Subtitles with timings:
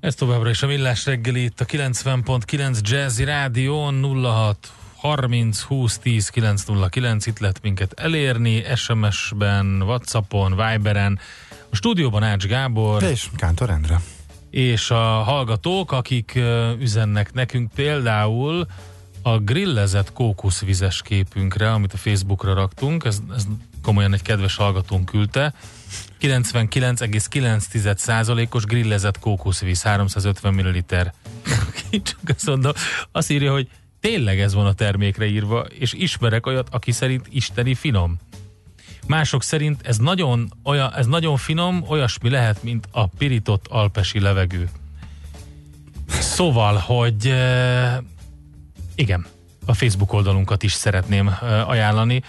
[0.00, 3.90] Ez továbbra is a Millás reggeli itt a 90.9 Jazzy Rádió
[4.22, 11.18] 06 30 20 10 909 itt lehet minket elérni SMS-ben, Whatsappon, Viberen
[11.70, 13.02] a stúdióban Ács Gábor.
[13.02, 14.00] És Kántor Endre.
[14.50, 16.40] És a hallgatók, akik
[16.78, 18.66] üzennek nekünk például
[19.22, 23.46] a grillezett kókuszvizes képünkre, amit a Facebookra raktunk, ez, ez
[23.82, 25.54] komolyan egy kedves hallgatónk küldte,
[26.20, 30.84] 99,9%-os grillezett kókuszvíz, 350 ml.
[31.90, 32.72] Csak azt mondom,
[33.12, 33.68] azt írja, hogy
[34.00, 38.16] tényleg ez van a termékre írva, és ismerek olyat, aki szerint isteni finom.
[39.06, 44.68] Mások szerint ez nagyon, olyan, ez nagyon finom, olyasmi lehet, mint a pirított alpesi levegő.
[46.08, 48.02] Szóval, hogy e,
[48.94, 49.26] igen,
[49.66, 52.22] a Facebook oldalunkat is szeretném e, ajánlani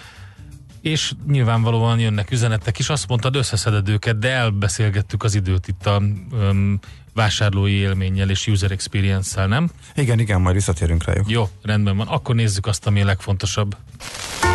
[0.82, 2.88] és nyilvánvalóan jönnek üzenetek is.
[2.88, 6.02] Azt mondtad, összeszeded őket, de elbeszélgettük az időt itt a
[6.32, 6.78] um,
[7.14, 9.70] vásárlói élménnyel és user experience-szel, nem?
[9.94, 11.30] Igen, igen, majd visszatérünk rájuk.
[11.30, 12.06] Jó, rendben van.
[12.06, 13.76] Akkor nézzük azt, ami a legfontosabb.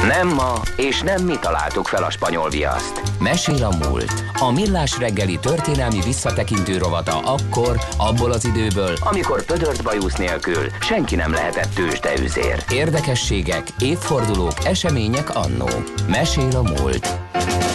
[0.06, 3.02] Nem ma, és nem mi találtuk fel a spanyol viaszt.
[3.20, 4.24] Mesél a múlt.
[4.40, 11.16] A millás reggeli történelmi visszatekintő rovata akkor, abból az időből, amikor pödört bajusz nélkül senki
[11.16, 12.64] nem lehetett tőzsdeüzér.
[12.70, 15.70] Érdekességek, évfordulók, események annó.
[16.08, 17.20] Mesél a múlt.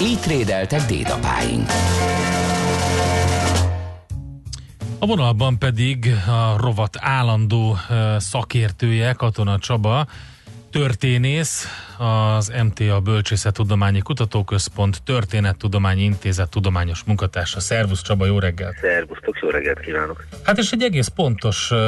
[0.03, 1.70] Így trédeltek dédapáink.
[4.98, 7.77] A vonalban pedig a rovat állandó
[8.19, 10.07] szakértője, Katona Csaba,
[10.73, 11.67] történész,
[11.98, 17.61] az MTA Bölcsészettudományi Kutatóközpont Történettudományi Intézet tudományos munkatársa.
[17.61, 18.77] Szervusz Csaba, jó reggelt!
[18.80, 20.27] Szervusztok, jó reggelt kívánok!
[20.42, 21.79] Hát és egy egész pontos uh,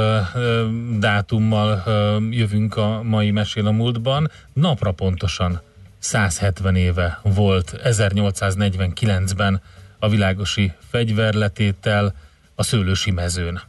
[0.99, 4.31] dátummal uh, jövünk a mai Mesél a múltban.
[4.53, 5.61] Napra pontosan
[5.99, 9.63] 170 éve volt 1849-ben
[9.99, 12.15] a világosi fegyverletétel
[12.55, 13.61] a szőlősi mezőn.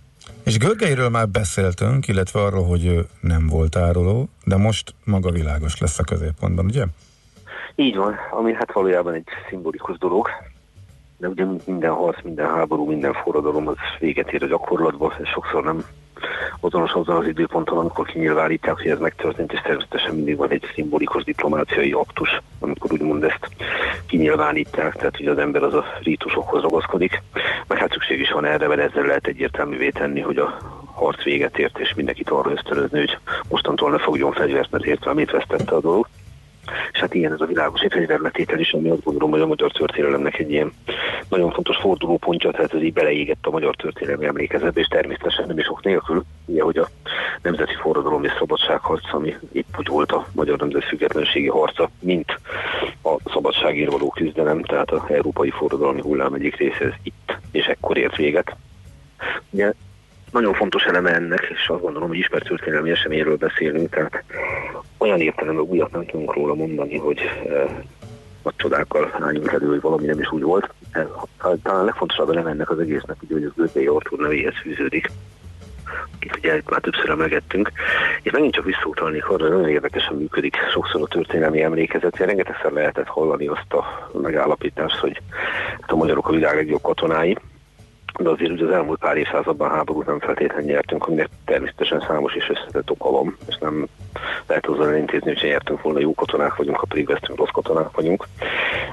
[0.46, 5.80] És Görgeiről már beszéltünk, illetve arról, hogy ő nem volt áruló, de most maga világos
[5.80, 6.84] lesz a középpontban, ugye?
[7.76, 10.28] Így van, ami hát valójában egy szimbolikus dolog,
[11.18, 15.64] de ugye minden harc, minden háború, minden forradalom az véget ér a gyakorlatban, és sokszor
[15.64, 15.86] nem
[16.60, 21.24] azonos azzal az időponton, amikor kinyilvánítják, hogy ez megtörtént, és természetesen mindig van egy szimbolikus
[21.24, 23.50] diplomáciai aktus, amikor úgymond ezt
[24.08, 27.22] kinyilvánítják, tehát hogy az ember az a rítusokhoz ragaszkodik,
[27.68, 30.58] meg hát szükség is van erre, mert ezzel lehet egyértelművé tenni, hogy a
[30.94, 33.18] harc véget ért, és mindenkit arra ösztönözni, hogy
[33.50, 36.08] mostantól ne fogjon fegyvert, mert értve, amit vesztette a dolog.
[36.92, 40.40] És hát ilyen ez a világos fegyverletétel is, ami azt gondolom, hogy a magyar történelemnek
[40.40, 40.74] egy ilyen
[41.30, 45.70] nagyon fontos fordulópontja, tehát ez így beleégett a magyar történelmi emlékezetbe, és természetesen nem is
[45.70, 46.88] ok nélkül, ugye, hogy a
[47.42, 52.40] Nemzeti Forradalom és Szabadságharc, ami épp úgy volt a magyar nemzet függetlenségi harca, mint
[53.04, 57.98] a szabadságért való küzdelem, tehát a európai forradalmi hullám egyik része ez itt, és ekkor
[57.98, 58.56] ért véget.
[59.50, 59.74] Ugye
[60.36, 64.24] nagyon fontos eleme ennek, és azt gondolom, hogy ismert történelmi eseményről beszélünk, tehát
[64.98, 67.20] olyan értelemben újat nem tudunk róla mondani, hogy
[67.50, 67.84] e,
[68.44, 70.70] a csodákkal álljunk elő, hogy valami nem is úgy volt.
[70.92, 71.08] E,
[71.38, 75.12] talán a legfontosabb eleme ennek az egésznek, ugye, hogy az Gödvei Artur nevéhez fűződik
[76.16, 77.72] akit ugye már többször emelgettünk,
[78.22, 82.18] és megint csak visszautalnék arra, nagyon érdekesen működik sokszor a történelmi emlékezet.
[82.18, 85.22] Rengetegszer lehetett hallani azt a megállapítást, hogy
[85.88, 87.38] a magyarok a világ legjobb katonái,
[88.18, 92.50] de azért ugye az elmúlt pár évszázadban háborút nem feltétlenül nyertünk, aminek természetesen számos és
[92.50, 93.88] összetett oka van, és nem
[94.48, 98.28] lehet azzal elintézni, hogy nyertünk volna jó katonák vagyunk, ha pedig vesztünk rossz katonák vagyunk.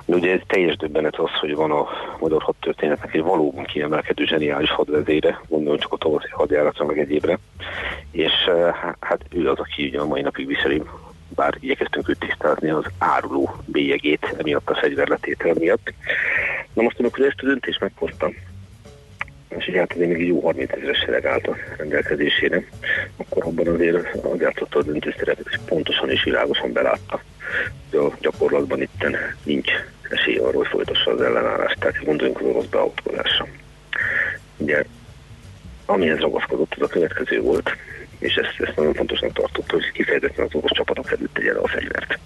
[0.05, 1.89] De ugye egy teljes döbbenet az, hogy van a
[2.21, 7.39] magyar hadtörténetnek egy valóban kiemelkedő zseniális hadvezére, gondolom csak a tavaszi hadjáratra meg egyébre,
[8.11, 10.83] és eh, hát ő az, aki ugye a mai napig viseli
[11.35, 15.93] bár igyekeztünk őt tisztázni az áruló bélyegét emiatt a fegyverletétel miatt.
[16.73, 18.35] Na most, amikor ezt a döntést meghoztam,
[19.59, 22.65] és így hát még egy jó 30 ezeres sereg állt a rendelkezésére,
[23.17, 27.23] akkor abban azért az játszotta a döntőszerepet, és pontosan és világosan belátta,
[27.91, 29.07] hogy a gyakorlatban itt
[29.45, 29.71] nincs
[30.11, 33.47] esély arról, hogy folytassa az ellenállást, tehát gondoljunk az orosz beautkozásra.
[34.57, 34.85] Ugye,
[35.87, 37.77] amihez ragaszkodott, az a következő volt,
[38.19, 42.19] és ezt, ezt nagyon fontosnak tartott, hogy kifejezetten az orosz csapatok előtt tegye a fegyvert.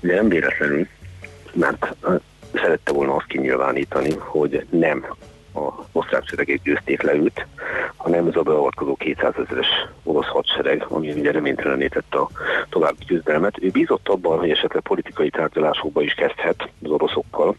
[0.00, 0.86] Ugye nem véletlenül,
[1.52, 1.94] mert
[2.54, 5.06] szerette volna azt kinyilvánítani, hogy nem
[5.54, 7.46] a osztrák szövegek győzték le őt,
[7.96, 9.66] hanem ez a beavatkozó 200 ezeres
[10.02, 12.30] orosz hadsereg, ami ugye reménytelenítette a
[12.68, 13.62] további küzdelmet.
[13.62, 17.56] Ő bízott abban, hogy esetleg politikai tárgyalásokba is kezdhet az oroszokkal,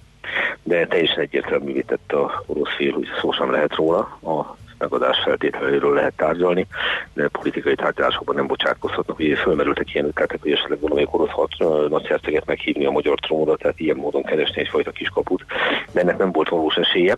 [0.64, 5.94] de teljesen egyértelművé tette a orosz fél, hogy szó sem lehet róla, a megadás feltételeiről
[5.94, 6.68] lehet tárgyalni,
[7.14, 9.20] de politikai tárgyalásokban nem bocsátkozhatnak.
[9.20, 11.58] Ugye fölmerültek ilyen ötletek, hogy esetleg valamelyik orosz
[11.90, 15.46] nagyherceget meghívni a magyar trónra, tehát ilyen módon keresni egyfajta kiskaput,
[15.92, 17.18] de ennek nem volt valós esélye.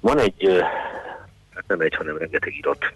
[0.00, 0.62] Van egy,
[1.60, 2.92] hát nem egy, hanem rengeteg irat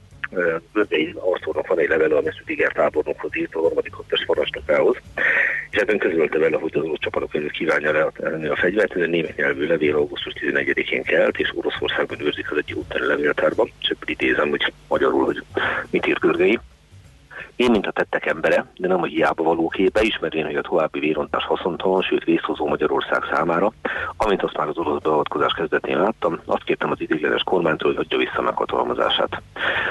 [0.73, 4.97] Gözdei Arthurnak van egy levele, amit Szütiger tábornokhoz írt a harmadik hadtest parancsnokához,
[5.71, 9.09] és ebben közölte vele, hogy az orosz csapatok között kívánja leadni a fegyvert, ez egy
[9.09, 14.49] német nyelvű levél augusztus 11-én kelt, és Oroszországban őrzik az egy úttani levéltárban, csak idézem,
[14.49, 15.43] hogy magyarul, hogy
[15.91, 16.59] mit írt Görgei.
[17.57, 20.99] Én, mint a tettek embere, de nem a hiába való képe, ismervén, hogy a további
[20.99, 23.73] vérontás haszontalan, sőt vészhozó Magyarország számára,
[24.17, 28.19] amint azt már az orosz beavatkozás kezdetén láttam, azt kértem az idéglenes kormánytól, hogy hagyja
[28.19, 29.43] vissza meghatalmazását.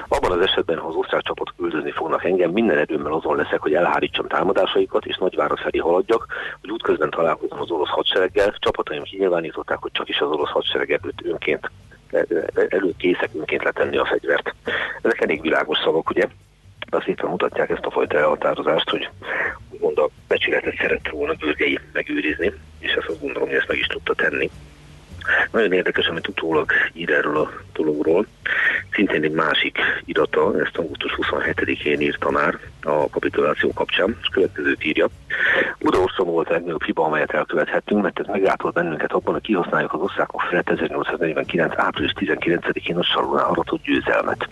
[0.07, 3.74] Abban az esetben, ha az osztrák csapat küldözni fognak engem, minden erőmmel azon leszek, hogy
[3.74, 6.27] elhárítsam támadásaikat, és nagyváros felé haladjak,
[6.62, 8.56] hogy útközben találkozom az orosz hadsereggel.
[8.59, 11.71] Csapataim kinyilvánították, hogy csak is az orosz hadsereg előtt önként
[12.69, 14.56] előtt készek önként letenni a fegyvert.
[15.01, 16.27] Ezek elég világos szavak, ugye?
[17.06, 19.10] Itt mutatják ezt a fajta elhatározást, hogy
[19.69, 23.88] úgymond a becsületet szerette volna Görgei megőrizni, és ezt azt gondolom, hogy ezt meg is
[23.88, 24.50] tudta tenni.
[25.51, 28.25] Nagyon érdekes, amit utólag ír erről a dologról.
[28.92, 35.10] Szintén egy másik irata, ezt augusztus 27-én írta már a kapituláció kapcsán, és következőt írja.
[35.80, 40.01] Budaország volt a legnagyobb hiba, amelyet elkövethettünk, mert ez megállt bennünket abban, hogy kihasználjuk az
[40.01, 41.74] osztrákok felett 1849.
[41.75, 44.47] április 19-én a Salonán aratott győzelmet.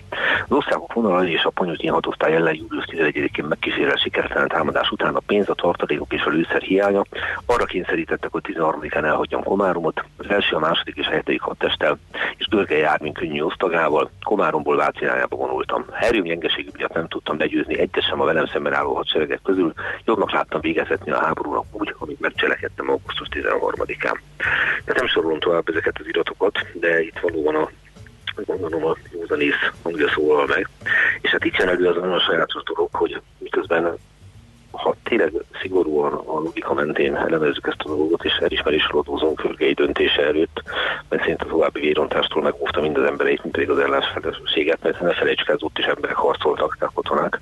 [0.48, 5.20] Az osztrákok vonalai és a Ponyotnyi hatosztály ellen július 11-én megkísérel sikertelen támadás után a
[5.20, 7.04] pénz, a tartalékok és a lőszer hiánya
[7.46, 11.98] arra kényszerítettek, hogy 13-án elhagyjam Komárumot, az első, a második és a hetedik hadtesttel,
[12.38, 15.86] és Görgely Jármin könnyű osztagával, Komáromból Váci irányába vonultam.
[15.92, 19.74] Herjüm gyengeségű miatt nem tudtam legyőzni egyet sem a velem szemben álló hadseregek közül,
[20.06, 24.18] jobbnak láttam végezetni a háborúnak úgy, amit megcselekedtem augusztus 13-án.
[24.86, 27.70] De nem sorolom tovább ezeket az iratokat, de itt valóban a
[28.46, 30.70] gondolom a józanész hangja szólal meg.
[31.22, 33.98] És hát itt jön elő az nagyon sajátos dolog, hogy miközben
[34.72, 35.32] ha tényleg
[35.62, 40.64] szigorúan a logika mentén elemezzük ezt a dolgot, és elismerésről adózunk Körgei döntése előtt,
[41.10, 45.14] mert szerint a további vérontástól megóvta mind az embereit, mint pedig az ellensfeleséget, mert ne
[45.14, 47.41] felejtsük el, ott is emberek harcoltak, tehát katonák.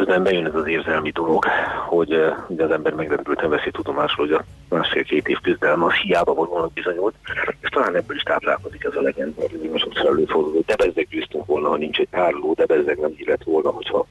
[0.00, 1.44] Közben bejön ez az érzelmi dolog,
[1.86, 6.72] hogy uh, az ember megrendülten veszi tudomásról, hogy a másfél-két év küzdelme az hiába valónak
[6.72, 7.14] bizonyult,
[7.60, 11.68] és talán ebből is táplálkozik ez a legenda, hogy sokszor előfordul, hogy debezzeg győztünk volna,
[11.68, 14.06] ha nincs egy tároló, debezzeg nem illet volna, hogyha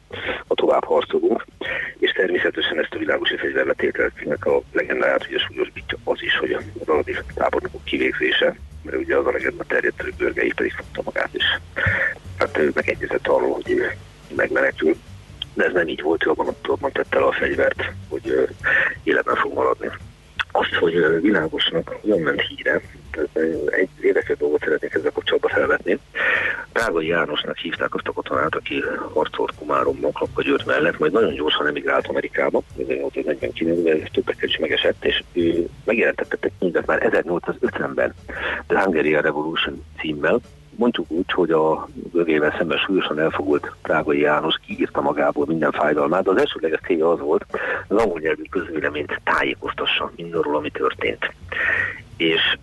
[0.48, 1.46] ha tovább harcolunk.
[2.00, 7.14] És természetesen ezt a világosi fegyverletételnek a legendáját ugye súlyosbítja az is, hogy a valami
[7.34, 11.60] tábornokok kivégzése, mert ugye az a legenda terjedt, Görgei pedig fogta magát is.
[12.38, 13.82] Tehát ő megegyezett arról, hogy
[14.36, 14.96] megmenekül,
[15.60, 18.48] de ez nem így volt, ő abban, abban tette el a fegyvert, hogy
[19.04, 19.90] életben fog maradni.
[20.52, 22.82] Azt, hogy világosnak olyan ment híre,
[23.66, 26.00] egy érdekes dolgot szeretnék ezzel kapcsolatban felvetni.
[26.72, 28.84] Prágai Jánosnak hívták azt a katonát, aki
[29.14, 35.06] harcolt Komáromban, Klapka Győr mellett, majd nagyon gyorsan emigrált Amerikába, 1849-ben, ez többekkel is megesett,
[35.06, 38.14] és ő megjelentette egy könyvet már 1850-ben,
[38.68, 40.40] The Hungarian Revolution címmel,
[40.80, 46.30] mondjuk úgy, hogy a görgével szemben súlyosan elfogult Prágai János kiírta magából minden fájdalmát, de
[46.30, 47.46] az elsőleges célja az volt,
[47.88, 51.34] az angol nyelvű közvéleményt tájékoztassa mindenről, ami történt.
[52.18, 52.58] És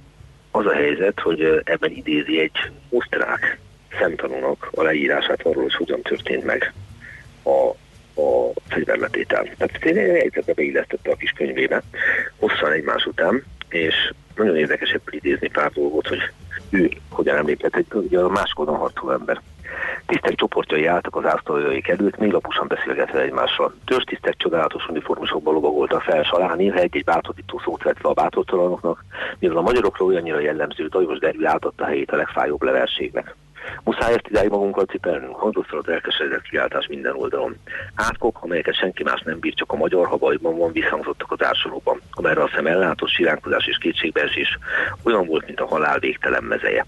[0.50, 3.59] az a helyzet, hogy ebben idézi egy osztrák
[3.99, 6.73] szemtanúnak a leírását arról, hogy hogyan történt meg
[7.43, 7.69] a,
[8.21, 9.49] a fegyverletétel.
[9.57, 11.83] Tehát helyzetbe beillesztette a kis könyvébe,
[12.37, 16.21] hosszan egymás után, és nagyon érdekes ebből idézni pár dolgot, hogy
[16.76, 19.40] ő hogyan emlékezett, hogy a másokodon harcoló ember.
[20.06, 23.75] Tisztek csoportjai álltak az ásztaljaik előtt, még laposan beszélgetve egymással.
[23.85, 29.04] Törstisztek csodálatos uniformusokban lovagoltak fel Saláni, egy-egy bátorító szót vetve a bátortalanoknak,
[29.38, 33.35] mivel a magyarokra olyannyira jellemző dajos derű átadta helyét a legfájóbb leverségnek.
[33.85, 37.56] Muszáj ezt idáig magunkkal cipelnünk, hangoztatott elkeseredett kiáltás minden oldalon.
[37.94, 42.00] Átkok, amelyeket senki más nem bír, csak a magyar, ha bajban van, visszhangzottak az ársolóban,
[42.11, 44.58] amerre a szem ellátott siránkozás és kétségbeesés
[45.02, 46.87] olyan volt, mint a halál végtelen mezeje.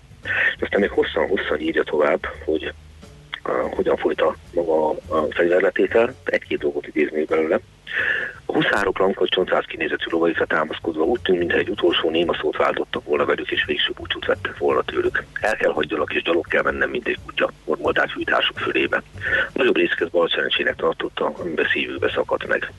[0.61, 2.73] Aztán még hosszan-hosszan írja tovább, hogy
[3.45, 7.61] uh, hogyan folyt a maga a fegyverletétel, egy-két dolgot idéznék belőle.
[8.45, 13.05] A huszárok lankat csontváz kinézetű lovaikra támaszkodva úgy tűnt, mintha egy utolsó néma szót váltottak
[13.05, 15.25] volna velük, és végső búcsút vettek volna tőlük.
[15.41, 19.03] El kell hagyjalak, és gyalog kell mennem, mint egy kutya, mormoldák fűtások fölébe.
[19.53, 22.73] Nagyobb részket bal szerencsének tartotta, amiben szívükbe szakadt meg.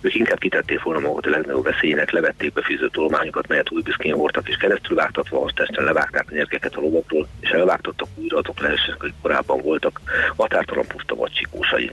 [0.00, 4.14] Ők inkább kitették volna magukat a legnagyobb veszélynek, levették be fűző tolományokat, melyet új büszkén
[4.14, 8.96] hordtak, és keresztül vágtatva testen levágták a nyergeket a lovakról, és elvágtottak újra azok lehessen,
[8.98, 10.00] hogy korábban voltak,
[10.36, 11.90] határtalan puszta vagy csikósai.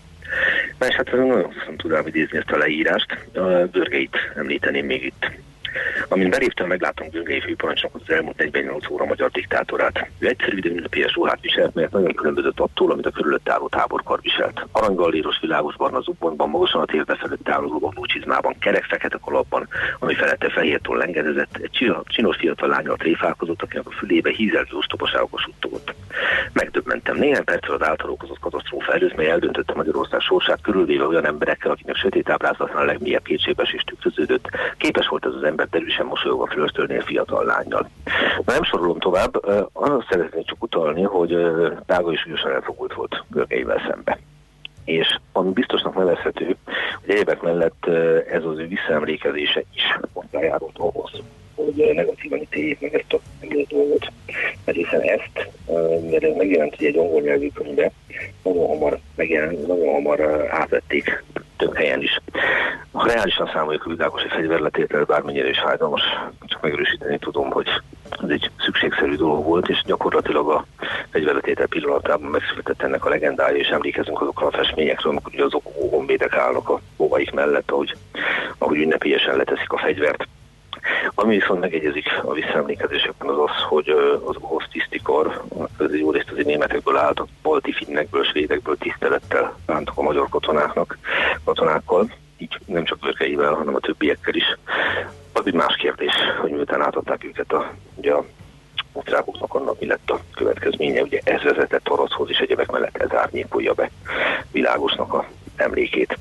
[0.79, 5.31] Na és hát nagyon tudom idézni ezt a leírást, a bőrgeit említeném még itt.
[6.07, 10.09] Amint beléptem, meglátom Gőgei főparancsnokot az elmúlt 48 óra magyar diktátorát.
[10.19, 14.19] Ő egyszerű, de ünnepélyes ruhát viselt, mert nagyon különbözött attól, amit a körülött álló táborkar
[14.21, 14.67] viselt.
[14.71, 18.05] Aranygalléros világos barna zubbontban, magasan a térbe felett álló lovagó
[18.61, 19.67] kerek fekete kalapban,
[19.99, 25.93] ami felette fehértól lengedezett, egy csinos fiatal lányal tréfálkozott, akinek a fülébe hízelgő ostobaságok suttogott.
[26.53, 27.17] Megdöbbentem.
[27.17, 31.95] Néhány perccel az által okozott katasztrófa előtt, mely eldöntötte Magyarország sorsát, körülvéve olyan emberekkel, akiknek
[31.95, 34.49] sötét ábrázatlan a legmélyebb kétségbeesés tükröződött.
[34.77, 37.89] Képes volt ez az ember derűsen mosolyogva flörtölni a fiatal lányjal.
[38.45, 41.29] Na nem sorolom tovább, arra szeretnék csak utalni, hogy
[41.85, 44.19] Dága is súlyosan elfogult volt Görgeivel szembe.
[44.85, 46.45] És ami biztosnak nevezhető,
[46.99, 47.85] hogy egyébek mellett
[48.29, 51.11] ez az ő visszaemlékezése is hozzájárult ahhoz,
[51.55, 53.19] hogy negatívan ítéljék meg ezt a
[53.67, 54.11] dolgot.
[54.65, 55.49] Mert hiszen ezt,
[56.01, 57.91] mivel megjelent egy angol nyelvű könyvbe,
[58.43, 61.23] nagyon hamar, megjelent, nagyon hamar átvették
[61.57, 62.21] több helyen is.
[62.91, 66.01] Ha reálisan számoljuk a világos fegyverletétel, bármennyire is fájdalmas,
[66.45, 67.67] csak megerősíteni tudom, hogy
[68.23, 70.65] ez egy szükségszerű dolog volt, és gyakorlatilag a
[71.09, 76.35] fegyverletétel pillanatában megszületett ennek a legendája, és emlékezünk azokra a festményekről, amikor ugye azok honvédek
[76.35, 77.95] állnak a óvaik mellett, ahogy,
[78.57, 80.27] ahogy ünnepélyesen leteszik a fegyvert.
[81.15, 83.89] Ami viszont megegyezik a visszaemlékezésekben az az, hogy
[84.25, 85.41] az orosz tisztikar,
[85.79, 90.97] ez jó részt az németekből álltak, balti finnekből, svédekből tisztelettel bántak a magyar katonáknak,
[91.43, 94.57] katonákkal, így nem csak örkeivel, hanem a többiekkel is.
[95.33, 98.25] Az egy más kérdés, hogy miután átadták őket a, ugye a
[98.91, 103.73] osztrákoknak annak mi lett a következménye, ugye ez vezetett oroszhoz, és egyebek mellett ez árnyékolja
[103.73, 103.89] be
[104.51, 105.25] világosnak a
[105.61, 106.17] emlékét.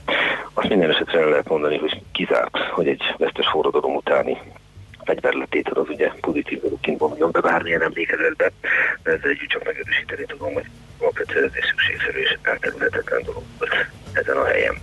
[0.52, 4.38] Azt minden esetre el lehet mondani, hogy kizárt, hogy egy vesztes forradalom utáni
[5.04, 8.52] fegyverletétel az ugye pozitív dologként vonuljon be bármilyen emlékezetbe,
[9.02, 10.64] de ezzel együtt csak megerősíteni tudom, hogy
[10.98, 14.76] alapvetően ez egy szükségszerű és elkerülhetetlen dolog volt ezen a helyen.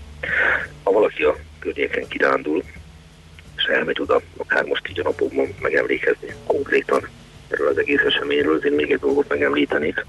[0.84, 2.64] Ha valaki a környéken kirándul,
[3.58, 7.08] és elmegy oda, akár most így a napokban megemlékezni konkrétan
[7.50, 10.06] erről az egész eseményről, azért még egy dolgot megemlítenék.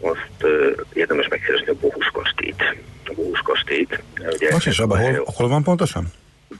[0.00, 2.76] Azt uh, érdemes megkeresni a Bohus kastélyt.
[3.08, 4.02] A Bohus kastélyt.
[4.32, 6.06] Ugye, Most is abban hol, hol van pontosan?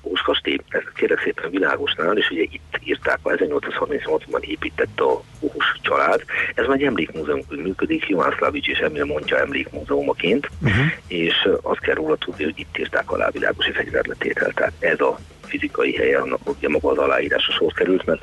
[0.02, 5.78] Bohus kastély, ez kérlek szépen világosnál, és ugye itt írták, a 1838-ban épített a Bohus
[5.82, 6.24] család.
[6.54, 10.84] Ez egy emlékmúzeum működik, Iván Szlavics és Emil Montja emlékmúzeumaként, uh-huh.
[11.06, 14.54] és azt kell róla tudni, hogy itt írták alá világosi fegyverletételt.
[14.54, 18.22] Tehát ez a fizikai helye, annak ugye maga az aláírása sor került, mert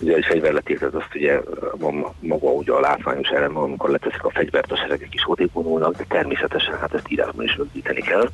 [0.00, 1.40] ugye egy fegyverletétet azt ugye
[2.20, 6.78] maga ugye a látványos elem, amikor leteszik a fegyvert, a seregek is vonulnak, de természetesen
[6.78, 8.30] hát ezt írásban is rögzíteni kell,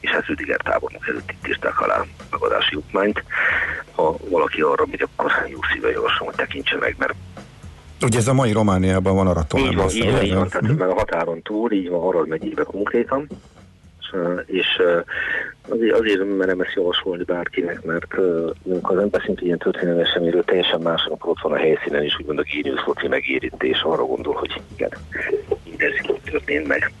[0.00, 3.24] és hát Rüdiger tábornok előtt itt írták alá megadási jutmányt.
[3.94, 7.14] Ha valaki arra megy, akkor jó szíve javaslom, hogy tekintse meg, mert
[8.02, 9.58] Ugye ez a mai Romániában van a.
[9.58, 13.26] Így van, így van, így van, tehát a határon túl, így van, Arad megyébe konkrétan,
[14.46, 14.82] és
[15.68, 18.14] azért, azért merem ezt javasolni bárkinek, mert
[18.70, 22.38] amikor nem beszélünk ilyen történelmi eseményről, teljesen más, amikor ott van a helyszínen is, úgymond
[22.38, 24.90] a gérius foci megérintés, arra gondol, hogy igen,
[25.76, 25.92] ez
[26.30, 26.92] történt meg.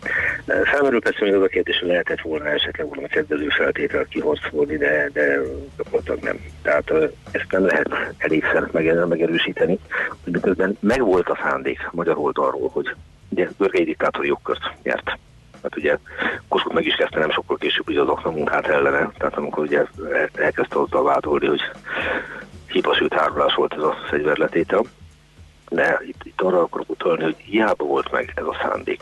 [0.64, 5.10] Felmerül persze még az a kérdés, hogy lehetett volna esetleg volna kedvező feltétel kiharcolni, de,
[5.12, 5.40] de
[5.76, 6.38] gyakorlatilag nem.
[6.62, 6.92] Tehát
[7.30, 7.88] ezt nem lehet
[8.18, 8.68] elégszer
[9.08, 9.78] megerősíteni,
[10.24, 12.94] miközben megvolt a szándék magyar oldalról, hogy
[13.28, 15.18] ugye Görgei diktátori jogkört nyert
[15.62, 15.96] mert ugye
[16.48, 19.84] Kossuth meg is kezdte nem sokkal később ugye az aknamunkát ellene, tehát amikor ugye
[20.34, 21.60] elkezdte azzal vádolni, hogy
[22.68, 24.82] hibasült hárulás volt ez a fegyverletétel.
[25.72, 29.00] De itt, itt arra akarok utalni, hogy hiába volt meg ez a szándék,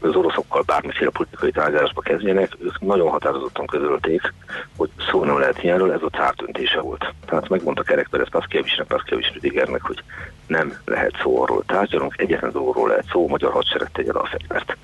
[0.00, 4.32] hogy az oroszokkal bármiféle politikai tárgyalásba kezdjenek, ők nagyon határozottan közölték,
[4.76, 7.14] hogy szó nem lehet ilyenről, ez a cár döntése volt.
[7.26, 10.02] Tehát megmondta Kerek Perez Paszkevicsnek, Paszkevics Rüdigernek, hogy
[10.46, 14.76] nem lehet szó arról tárgyalunk, egyetlen dologról lehet szó, magyar hadsereg tegyen a fegyvert.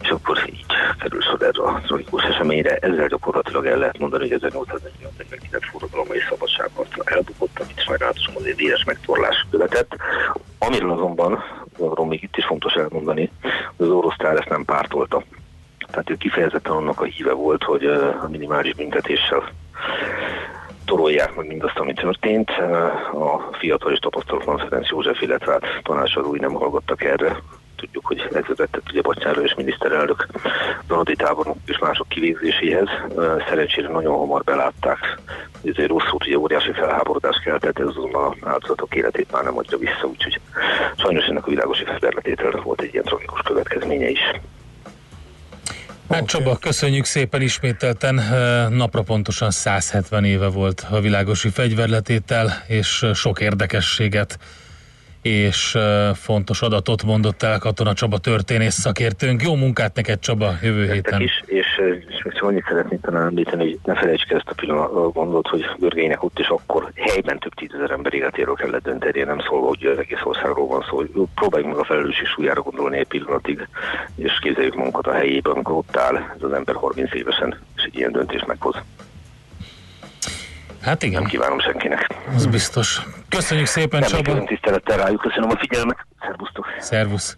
[0.00, 0.64] És akkor így
[0.98, 2.76] kerül sor erre a tragikus eseményre.
[2.76, 6.63] Ezzel gyakorlatilag el lehet mondani, hogy 1849 forradalomai szabadságharca
[7.14, 9.96] elbukott, amit sajnálatosan azért éles megtorlás követett.
[10.58, 11.44] Amiről azonban,
[11.78, 13.30] arról még itt is fontos elmondani,
[13.76, 15.22] hogy az orosz ezt nem pártolta.
[15.90, 17.84] Tehát ő kifejezetten annak a híve volt, hogy
[18.22, 19.52] a minimális büntetéssel
[20.84, 22.50] torolják meg mindazt, ami történt.
[23.12, 27.36] A fiatal és tapasztalatlan Ferenc József, illetve hát tanácsadói nem hallgattak erre,
[27.76, 30.26] tudjuk, hogy ez vezetett ugye Batyára és miniszterelnök
[30.86, 32.88] Donati tábornok és mások kivégzéséhez.
[33.48, 35.18] Szerencsére nagyon hamar belátták,
[35.60, 40.06] hogy ezért rosszul, ugye óriási felháborodás keltett, ez azonnal áldozatok életét már nem adja vissza,
[40.06, 40.40] úgyhogy
[40.96, 44.20] sajnos ennek a világosi fegyverletételre volt egy ilyen tragikus következménye is.
[46.10, 48.20] Hát Csaba, köszönjük szépen ismételten.
[48.72, 54.38] Napra pontosan 170 éve volt a világosi fegyverletétel, és sok érdekességet
[55.24, 55.78] és
[56.14, 59.42] fontos adatot mondott el Katona Csaba történész szakértőnk.
[59.42, 61.20] Jó munkát neked Csaba jövő héten.
[61.20, 61.66] Is, és,
[62.08, 66.22] és csak annyit szeretnék talán említeni, hogy ne felejtsük ezt a pillanat gondolt, hogy Görgénynek
[66.22, 70.24] ott is akkor helyben több tízezer ember életéről kellett dönteni, nem szólva, hogy az egész
[70.24, 70.96] országról van szó.
[70.96, 73.68] Hogy próbáljuk meg a felelősség súlyára gondolni egy pillanatig,
[74.16, 77.96] és képzeljük magunkat a helyében, amikor ott áll ez az ember 30 évesen, és egy
[77.96, 78.76] ilyen döntést meghoz.
[80.84, 81.20] Hát igen.
[81.20, 82.06] Nem kívánom senkinek.
[82.34, 83.02] Az biztos.
[83.28, 84.44] Köszönjük szépen, Nem Csaba.
[84.44, 86.06] tisztelettel rájuk, köszönöm a figyelmet.
[86.20, 86.66] Szervusztok.
[86.78, 87.36] Szervusz.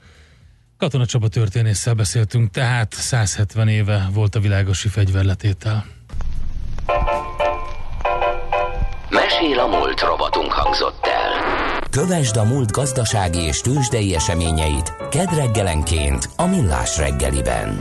[0.78, 5.84] Katona Csaba történésszel beszéltünk, tehát 170 éve volt a világosi fegyverletétel.
[9.10, 11.32] Mesél a múlt robotunk hangzott el.
[11.90, 17.80] Kövesd a múlt gazdasági és tőzsdei eseményeit kedd reggelenként a Millás reggeliben.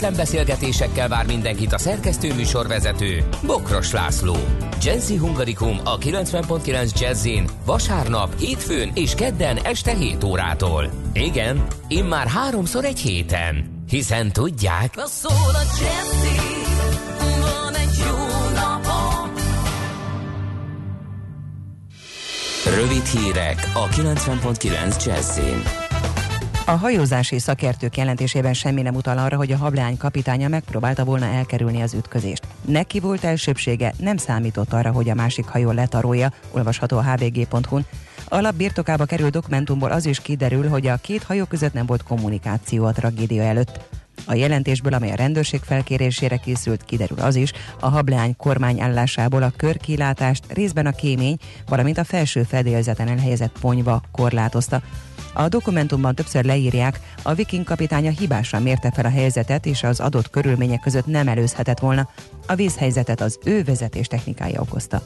[0.00, 4.36] kötetlen beszélgetésekkel vár mindenkit a szerkesztő műsorvezető, Bokros László.
[4.82, 10.90] Jazzy Hungarikum a 90.9 Jazzin vasárnap, hétfőn és kedden este 7 órától.
[11.12, 13.84] Igen, immár háromszor egy héten.
[13.88, 14.94] Hiszen tudják...
[15.06, 16.40] Szól a Jazzy,
[17.18, 18.16] van egy jó
[18.54, 19.32] napom.
[22.76, 25.89] Rövid hírek a 90.9 Jazzin.
[26.70, 31.82] A hajózási szakértők jelentésében semmi nem utal arra, hogy a hableány kapitánya megpróbálta volna elkerülni
[31.82, 32.46] az ütközést.
[32.64, 37.86] Neki volt elsőbsége, nem számított arra, hogy a másik hajó letarolja, olvasható a hvg.hu-n.
[38.28, 42.84] Alap birtokába került dokumentumból az is kiderül, hogy a két hajó között nem volt kommunikáció
[42.84, 43.80] a tragédia előtt.
[44.26, 50.44] A jelentésből, amely a rendőrség felkérésére készült, kiderül az is, a hableány kormányállásából a körkilátást
[50.52, 54.82] részben a kémény, valamint a felső fedélzeten elhelyezett ponyva korlátozta.
[55.32, 60.30] A dokumentumban többször leírják, a viking kapitánya hibásan mérte fel a helyzetet, és az adott
[60.30, 62.08] körülmények között nem előzhetett volna.
[62.46, 65.02] A vészhelyzetet az ő vezetés technikája okozta.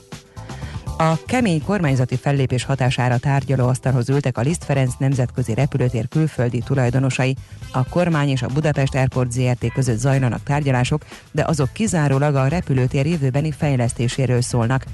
[0.99, 7.37] A kemény kormányzati fellépés hatására tárgyaló asztalhoz ültek a Liszt Ferenc nemzetközi repülőtér külföldi tulajdonosai.
[7.73, 13.07] A kormány és a Budapest Airport ZRT között zajlanak tárgyalások, de azok kizárólag a repülőtér
[13.07, 14.85] jövőbeni fejlesztéséről szólnak.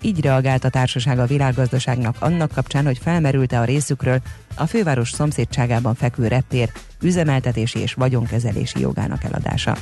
[0.00, 4.20] Így reagált a társaság a világgazdaságnak annak kapcsán, hogy felmerült-e a részükről
[4.54, 6.70] a főváros szomszédságában fekvő reptér
[7.02, 9.76] üzemeltetési és vagyonkezelési jogának eladása.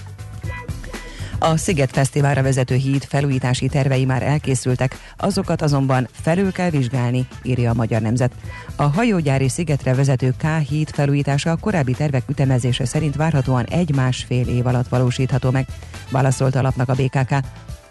[1.39, 7.71] A Sziget Fesztiválra vezető híd felújítási tervei már elkészültek, azokat azonban felül kell vizsgálni, írja
[7.71, 8.33] a Magyar Nemzet.
[8.77, 14.67] A hajógyári szigetre vezető K híd felújítása a korábbi tervek ütemezése szerint várhatóan egy-másfél év
[14.67, 15.67] alatt valósítható meg,
[16.11, 17.35] válaszolta a lapnak a BKK.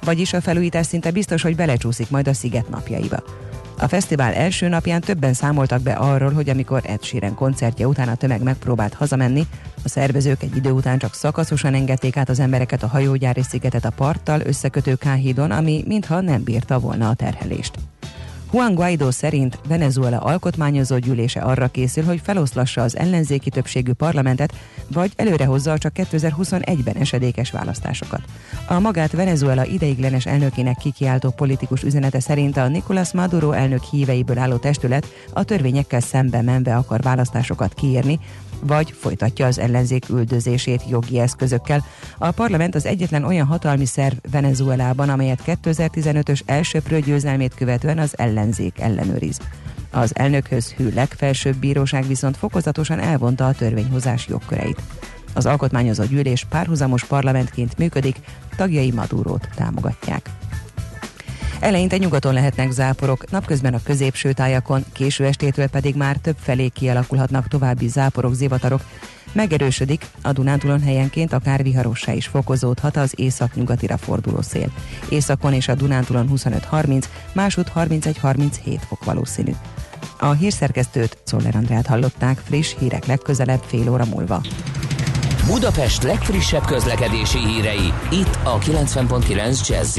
[0.06, 3.24] Vagyis a felújítás szinte biztos, hogy belecsúszik majd a sziget napjaiba.
[3.78, 8.16] A fesztivál első napján többen számoltak be arról, hogy amikor Ed Sheeran koncertje után a
[8.16, 9.48] tömeg megpróbált hazamenni,
[9.84, 13.90] a szervezők egy idő után csak szakaszosan engedték át az embereket a hajógyári szigetet a
[13.90, 17.76] parttal összekötő káhídon, ami mintha nem bírta volna a terhelést.
[18.56, 24.54] Juan Guaido szerint Venezuela alkotmányozó gyűlése arra készül, hogy feloszlassa az ellenzéki többségű parlamentet,
[24.88, 28.22] vagy előrehozza a csak 2021-ben esedékes választásokat.
[28.68, 34.56] A magát Venezuela ideiglenes elnökének kikiáltó politikus üzenete szerint a Nicolás Maduro elnök híveiből álló
[34.56, 38.20] testület a törvényekkel szembe menve akar választásokat kiírni,
[38.62, 41.86] vagy folytatja az ellenzék üldözését jogi eszközökkel.
[42.18, 48.80] A parlament az egyetlen olyan hatalmi szerv Venezuelában, amelyet 2015-ös elsőprő győzelmét követően az ellenzék
[48.80, 49.40] ellenőriz.
[49.92, 54.82] Az elnökhöz hű legfelsőbb bíróság viszont fokozatosan elvonta a törvényhozás jogköreit.
[55.34, 58.16] Az alkotmányozó gyűlés párhuzamos parlamentként működik,
[58.56, 60.30] tagjai Madurót támogatják.
[61.60, 67.48] Eleinte nyugaton lehetnek záporok, napközben a középső tájakon, késő estétől pedig már több felé kialakulhatnak
[67.48, 68.82] további záporok, zivatarok.
[69.32, 74.72] Megerősödik, a Dunántúlon helyenként akár viharossá is fokozódhat az észak-nyugatira forduló szél.
[75.10, 79.52] Északon és a Dunántúlon 25-30, másút 31-37 fok valószínű.
[80.20, 84.42] A hírszerkesztőt Czoller Andrát hallották, friss hírek legközelebb fél óra múlva.
[85.46, 89.98] Budapest legfrissebb közlekedési hírei, itt a 90.9 jazz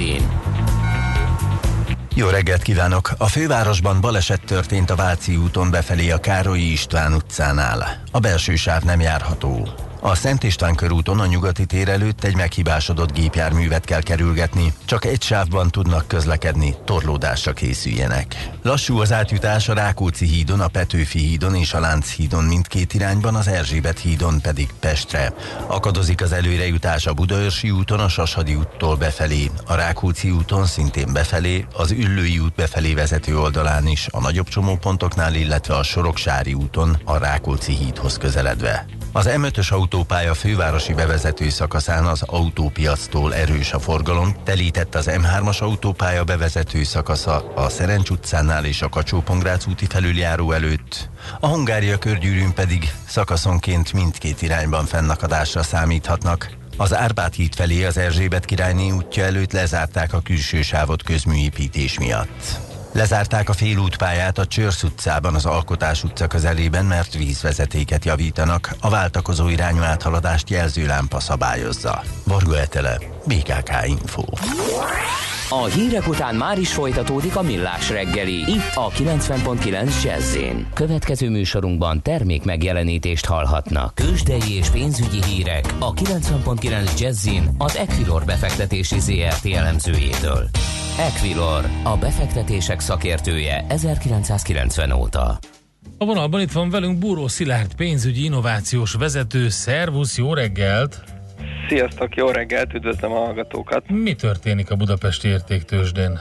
[2.17, 3.11] jó reggelt kívánok!
[3.19, 8.03] A fővárosban baleset történt a Váci úton befelé a Károlyi István utcánál.
[8.11, 9.69] A belső sáv nem járható.
[10.01, 14.73] A Szent István körúton a nyugati tér előtt egy meghibásodott gépjárművet kell kerülgetni.
[14.85, 18.51] Csak egy sávban tudnak közlekedni, torlódásra készüljenek.
[18.63, 23.35] Lassú az átjutás a Rákóczi hídon, a Petőfi hídon és a Lánc hídon mindkét irányban,
[23.35, 25.33] az Erzsébet hídon pedig Pestre.
[25.67, 31.67] Akadozik az előrejutás a Budaörsi úton, a Sashadi úttól befelé, a Rákóczi úton szintén befelé,
[31.73, 37.19] az Üllői út befelé vezető oldalán is, a nagyobb csomópontoknál, illetve a Soroksári úton, a
[37.19, 38.87] Rákóczi hídhoz közeledve.
[39.17, 46.25] Az M5-ös autópálya fővárosi bevezető szakaszán az autópiactól erős a forgalom, telített az M3-as autópálya
[46.25, 49.23] bevezető szakasza a Szerencs utcánál és a kacsó
[49.69, 56.51] úti felüljáró előtt, a Hungária körgyűrűn pedig szakaszonként mindkét irányban fennakadásra számíthatnak.
[56.77, 62.66] Az Árpád híd felé az Erzsébet királyné útja előtt lezárták a külső sávot közműépítés miatt.
[62.97, 68.77] Lezárták a félútpályát a Csörsz utcában az Alkotás utca közelében, mert vízvezetéket javítanak.
[68.81, 72.03] A váltakozó irányú áthaladást jelzőlámpa szabályozza.
[72.25, 74.23] Varga Etele, BKK Info.
[75.49, 78.35] A hírek után már is folytatódik a millás reggeli.
[78.35, 80.37] Itt a 90.9 jazz
[80.75, 83.95] Következő műsorunkban termék megjelenítést hallhatnak.
[83.95, 87.29] Kősdei és pénzügyi hírek a 90.9 jazz
[87.59, 90.49] az Equilor befektetési ZRT elemzőjétől.
[90.99, 95.39] Equilor, a befektetések szakértője 1990 óta.
[95.99, 99.49] A vonalban itt van velünk Búró Szilárd pénzügyi innovációs vezető.
[99.49, 101.16] Szervusz, jó reggelt!
[101.69, 103.91] Sziasztok, jó reggelt, üdvözlöm a hallgatókat.
[103.91, 106.21] Mi történik a Budapesti értéktősdén?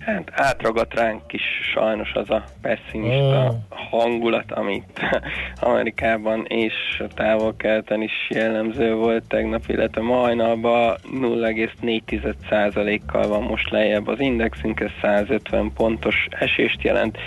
[0.00, 3.52] Hát átragadt ránk is sajnos az a pessimista Ó.
[3.90, 5.00] hangulat, amit
[5.60, 14.80] Amerikában és távol-keleten is jellemző volt tegnap, illetve majnapban 0,4%-kal van most lejjebb az indexünk,
[14.80, 17.18] ez 150 pontos esést jelent,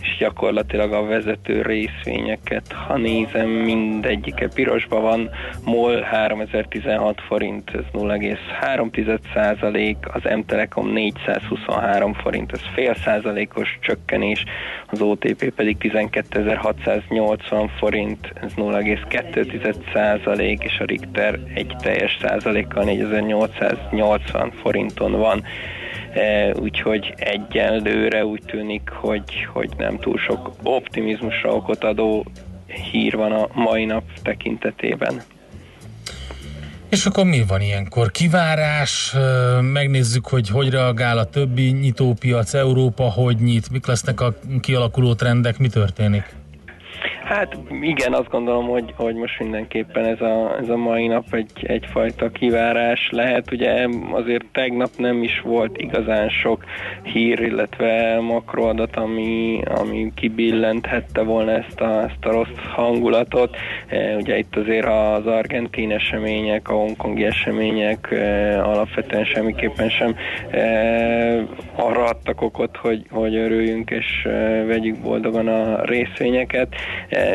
[0.00, 5.30] és gyakorlatilag a vezető részvényeket, ha nézem, mindegyike pirosban van,
[5.64, 14.44] MOL 3016 forint, ez 0,3%, az M-Telekom 423 forint, ez fél százalékos csökkenés,
[14.86, 24.50] az OTP pedig 12.680 forint, ez 0,2 százalék, és a Richter egy teljes százalékkal 4880
[24.50, 25.44] forinton van.
[26.12, 32.24] E, úgyhogy egyelőre úgy tűnik, hogy, hogy nem túl sok optimizmusra okot adó
[32.90, 35.22] hír van a mai nap tekintetében.
[36.90, 38.10] És akkor mi van ilyenkor?
[38.10, 39.14] Kivárás,
[39.60, 45.58] megnézzük, hogy hogy reagál a többi nyitópiac, Európa hogy nyit, mik lesznek a kialakuló trendek,
[45.58, 46.39] mi történik?
[47.30, 51.50] Hát igen, azt gondolom, hogy, hogy most mindenképpen ez a, ez a mai nap egy,
[51.62, 53.52] egyfajta kivárás lehet.
[53.52, 56.64] Ugye azért tegnap nem is volt igazán sok
[57.02, 63.56] hír, illetve makroadat, ami, ami kibillenthette volna ezt a, ezt a rossz hangulatot.
[63.86, 70.16] E, ugye itt azért az argentin események, a hongkongi események e, alapvetően semmiképpen sem
[70.50, 70.60] e,
[71.74, 74.28] arra adtak okot, hogy, hogy örüljünk és
[74.66, 76.74] vegyük boldogan a részvényeket.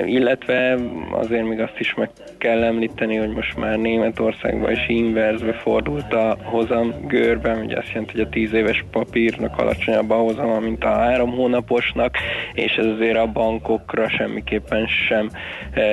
[0.05, 0.77] Illetve
[1.11, 6.37] azért még azt is meg kell említeni, hogy most már Németországban is inverzbe fordult a
[6.43, 10.89] hozam görben, ugye azt jelenti, hogy a 10 éves papírnak alacsonyabb a hozama, mint a
[10.89, 12.15] három hónaposnak,
[12.53, 15.29] és ez azért a bankokra semmiképpen sem
[15.71, 15.83] e,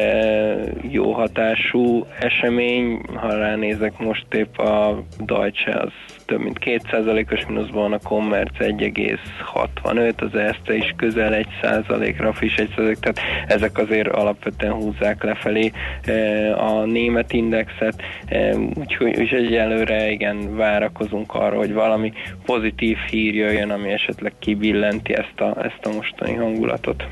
[0.90, 3.00] jó hatású esemény.
[3.14, 5.92] Ha ránézek most épp a Deutsche, az
[6.32, 12.96] több mint 2%-os mínuszban, a Commerz 1,65, az Erste is közel 1%-ra, a Fish 1%,
[12.96, 20.56] tehát ezek azért alapvetően húzzák lefelé eh, a német indexet, eh, úgyhogy úgy egyelőre igen
[20.56, 22.12] várakozunk arra, hogy valami
[22.44, 27.04] pozitív hír jöjjön, ami esetleg kibillenti ezt a, ezt a mostani hangulatot.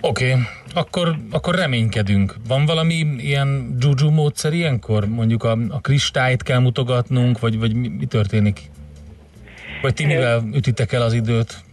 [0.00, 0.42] Oké, okay.
[0.74, 2.36] Akkor, akkor reménykedünk.
[2.48, 5.08] Van valami ilyen juju módszer ilyenkor?
[5.08, 8.70] Mondjuk a, a kristályt kell mutogatnunk, vagy, vagy mi, mi történik?
[9.82, 11.64] Vagy ti mivel ütitek el az időt?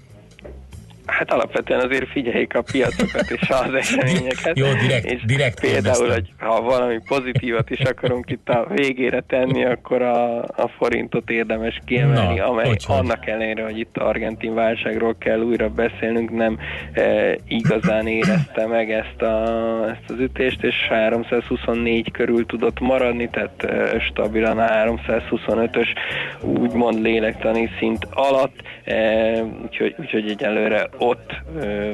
[1.09, 4.57] Hát alapvetően azért figyeljék a piacokat és az eseményeket.
[4.57, 6.09] Jó, direkt- és direkt Például, kérdeztem.
[6.13, 11.79] hogy ha valami pozitívat is akarunk itt a végére tenni, akkor a, a forintot érdemes
[11.85, 12.95] kiemelni, Na, amely hogy, hogy?
[12.99, 16.57] annak ellenére, hogy itt argentin válságról kell újra beszélnünk, nem
[16.93, 23.63] e, igazán érezte meg ezt, a, ezt az ütést, és 324 körül tudott maradni, tehát
[23.63, 25.87] e, stabilan a 325-ös
[26.41, 31.41] úgymond lélektani szint alatt, e, úgyhogy, úgyhogy egyelőre ott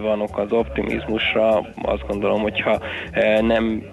[0.01, 1.57] van ok az optimizmusra.
[1.81, 2.81] Azt gondolom, hogyha
[3.41, 3.83] nem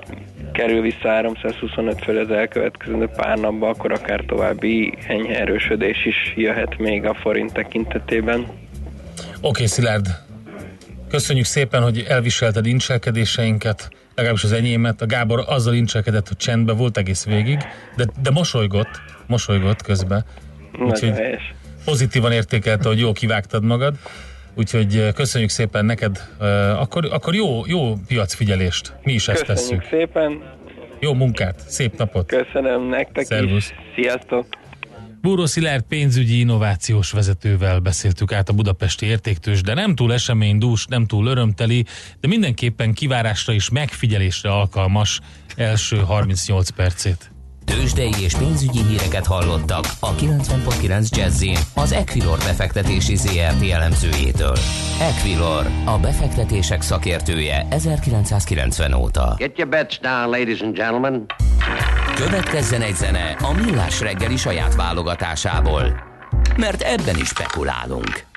[0.52, 6.78] kerül vissza 325 fölé az elkövetkező pár napban, akkor akár további enyhe erősödés is jöhet
[6.78, 8.40] még a forint tekintetében.
[8.40, 8.52] Oké,
[9.40, 10.06] okay, Szilárd.
[11.08, 15.02] Köszönjük szépen, hogy elviselted incselkedéseinket, legalábbis az enyémet.
[15.02, 17.58] A Gábor azzal incselkedett, hogy csendben volt egész végig,
[17.96, 20.24] de, de mosolygott, mosolygott közben.
[20.78, 21.12] Úgyhogy
[21.84, 23.94] pozitívan értékelte, hogy jól kivágtad magad.
[24.54, 26.28] Úgyhogy köszönjük szépen neked.
[26.78, 28.92] Akkor, akkor jó, jó piacfigyelést.
[29.02, 29.98] Mi is ezt Köszönjük tesszük.
[29.98, 30.42] szépen,
[31.00, 32.26] Jó munkát, szép napot.
[32.26, 33.56] köszönöm nektek Szervusz.
[33.70, 33.74] is.
[33.94, 34.46] Sziasztok!
[35.22, 41.06] Búró Szilárd pénzügyi innovációs vezetővel beszéltük át a budapesti értéktős, de nem túl eseménydús, nem
[41.06, 41.84] túl örömteli,
[42.20, 45.20] de mindenképpen kivárásra és megfigyelésre alkalmas
[45.56, 47.31] első 38 percét.
[47.64, 51.44] Tőzsdei és pénzügyi híreket hallottak a 90.9 jazz
[51.74, 54.56] az Equilor befektetési ZRT elemzőjétől.
[55.00, 59.34] Equilor, a befektetések szakértője 1990 óta.
[59.38, 61.26] Get your bets down, ladies and gentlemen.
[62.14, 66.10] Következzen egy zene a Millás reggeli saját válogatásából.
[66.56, 68.31] Mert ebben is spekulálunk.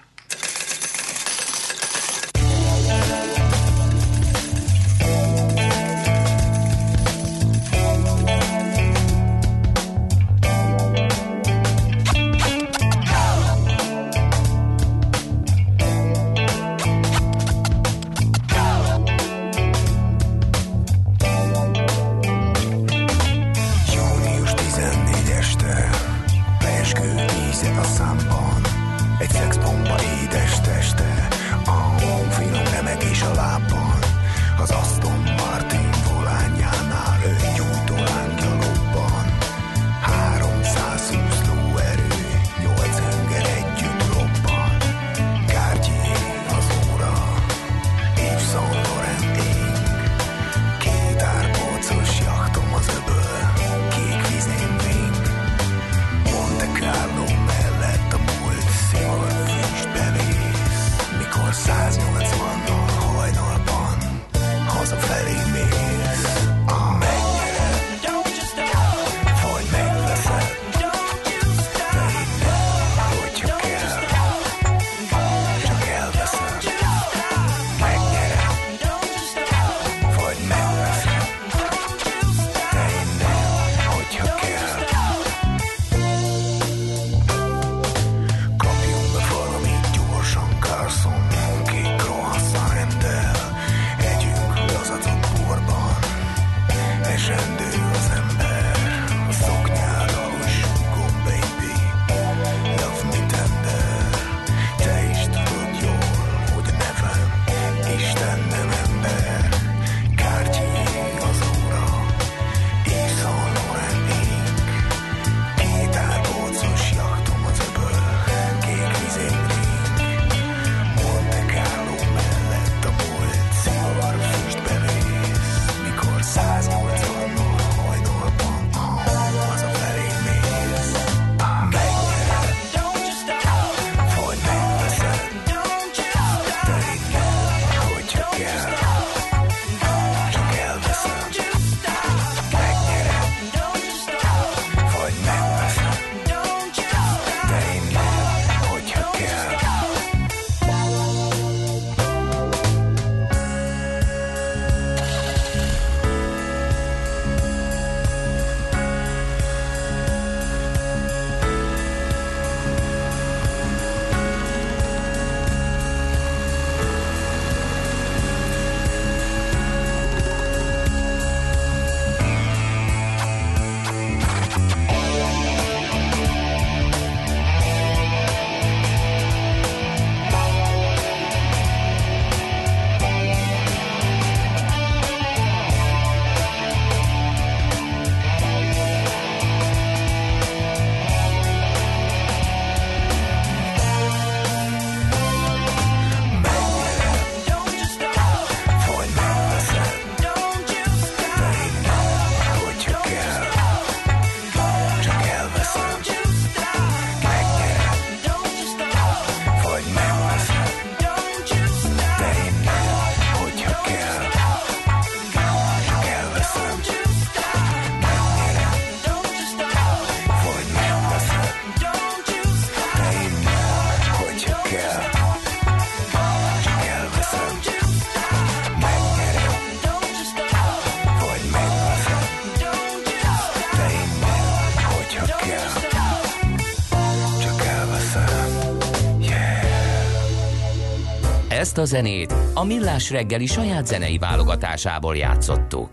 [241.86, 245.90] A zenét a Millás reggeli saját zenei válogatásából játszottuk.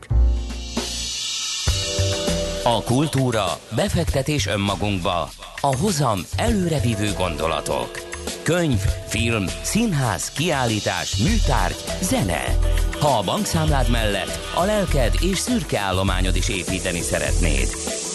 [2.64, 5.28] A kultúra, befektetés önmagunkba,
[5.60, 7.90] a hozam előrevívő gondolatok.
[8.42, 12.42] Könyv, film, színház, kiállítás, műtárgy, zene.
[13.00, 17.68] Ha a bankszámlád mellett a lelked és szürke állományod is építeni szeretnéd.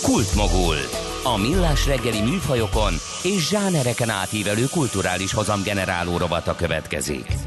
[0.04, 0.78] Kultmogul.
[1.24, 7.47] A millás reggeli műfajokon és zsánereken átívelő kulturális hozamgeneráló rovata következik.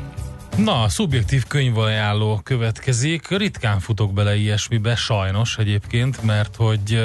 [0.64, 3.28] Na, a szubjektív könyvajánló következik.
[3.28, 7.02] Ritkán futok bele ilyesmibe, sajnos egyébként, mert hogy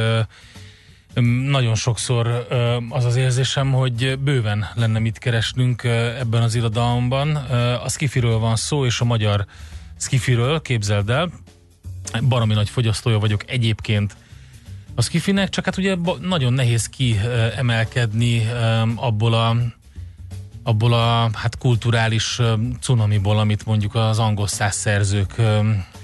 [1.50, 2.48] nagyon sokszor
[2.89, 5.84] az az érzésem, hogy bőven lenne mit keresnünk
[6.20, 7.36] ebben az irodalomban.
[7.84, 9.46] A Skifiről van szó, és a magyar
[10.00, 11.30] Skifiről, képzeld el.
[12.28, 14.15] Baromi nagy fogyasztója vagyok egyébként
[14.96, 18.48] a Skifinek, csak hát ugye nagyon nehéz kiemelkedni
[18.96, 19.56] abból a
[20.67, 22.41] abból a hát kulturális
[22.82, 25.41] cunamiból, amit mondjuk az angol száz szerzők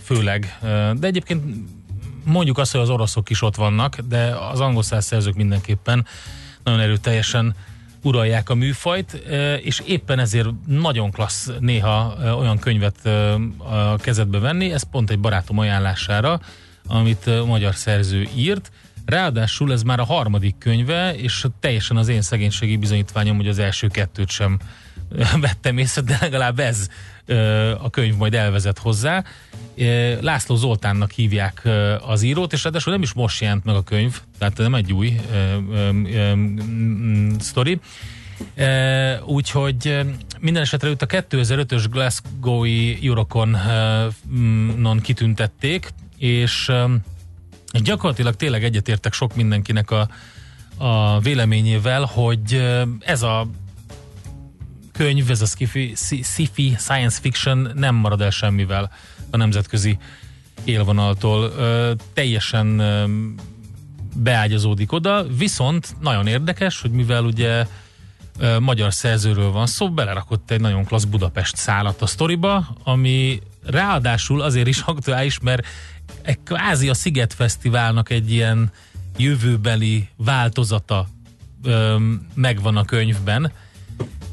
[0.03, 0.57] főleg,
[0.93, 1.43] de egyébként
[2.23, 6.05] mondjuk azt, hogy az oroszok is ott vannak, de az angol száz szerzők mindenképpen
[6.63, 7.55] nagyon erőteljesen
[8.03, 9.13] uralják a műfajt,
[9.61, 13.05] és éppen ezért nagyon klassz néha olyan könyvet
[13.57, 16.39] a kezedbe venni, ez pont egy barátom ajánlására,
[16.87, 18.71] amit magyar szerző írt,
[19.11, 23.87] Ráadásul ez már a harmadik könyve, és teljesen az én szegénységi bizonyítványom, hogy az első
[23.87, 24.59] kettőt sem
[25.41, 26.87] vettem észre, de legalább ez
[27.81, 29.23] a könyv majd elvezet hozzá.
[30.21, 31.67] László Zoltánnak hívják
[32.07, 35.19] az írót, és ráadásul nem is most jelent meg a könyv, tehát nem egy új
[37.39, 37.79] sztori.
[38.55, 39.99] E, úgyhogy
[40.39, 46.71] minden esetre őt a 2005-ös Glasgow-i Eurocon-non kitüntették, és
[47.71, 50.09] gyakorlatilag tényleg egyetértek sok mindenkinek a,
[50.77, 52.63] a véleményével, hogy
[52.99, 53.47] ez a
[54.91, 55.93] könyv, ez a sci-fi,
[56.23, 58.91] sci-fi science fiction nem marad el semmivel
[59.29, 59.97] a nemzetközi
[60.63, 61.43] élvonaltól.
[61.43, 63.05] Ö, teljesen ö,
[64.15, 67.65] beágyazódik oda, viszont nagyon érdekes, hogy mivel ugye
[68.39, 74.41] ö, magyar szerzőről van szó, belerakott egy nagyon klassz Budapest szállat a sztoriba, ami ráadásul
[74.41, 75.65] azért is aktuális, mert
[76.21, 78.71] egy a Sziget Fesztiválnak egy ilyen
[79.17, 81.07] jövőbeli változata
[81.63, 81.97] ö,
[82.33, 83.51] megvan a könyvben,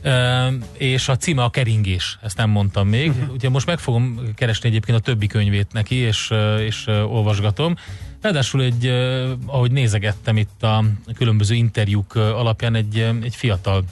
[0.02, 3.10] Ö, és a címe a keringés, ezt nem mondtam még.
[3.10, 3.32] Uh-huh.
[3.32, 7.76] Ugye most meg fogom keresni egyébként a többi könyvét neki, és, és olvasgatom.
[8.20, 8.86] Ráadásul egy,
[9.46, 13.84] ahogy nézegettem itt a különböző interjúk alapján, egy, egy fiatal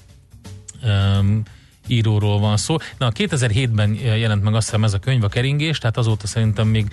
[0.83, 1.43] um,
[1.87, 2.77] íróról van szó.
[2.99, 6.93] Na, 2007-ben jelent meg azt hiszem ez a könyv, a keringés, tehát azóta szerintem még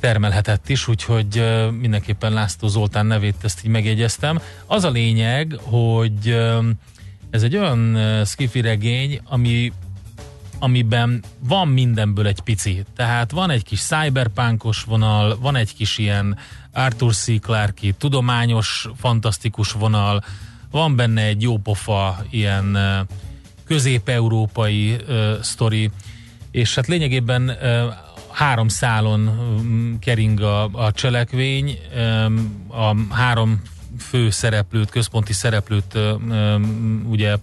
[0.00, 1.44] termelhetett is, úgyhogy
[1.80, 4.40] mindenképpen László Zoltán nevét ezt így megjegyeztem.
[4.66, 6.38] Az a lényeg, hogy
[7.30, 9.72] ez egy olyan skifi regény, ami
[10.62, 12.84] amiben van mindenből egy pici.
[12.96, 16.38] Tehát van egy kis cyberpunkos vonal, van egy kis ilyen
[16.72, 17.40] Arthur C.
[17.40, 20.24] Clarke tudományos, fantasztikus vonal,
[20.70, 22.78] van benne egy jópofa ilyen
[23.64, 25.90] közép-európai uh, sztori,
[26.50, 27.56] és hát lényegében uh,
[28.40, 31.78] három szálon um, kering a, a cselekvény,
[32.68, 33.62] a három
[33.98, 35.98] fő szereplőt, központi szereplőt
[37.04, 37.36] ugye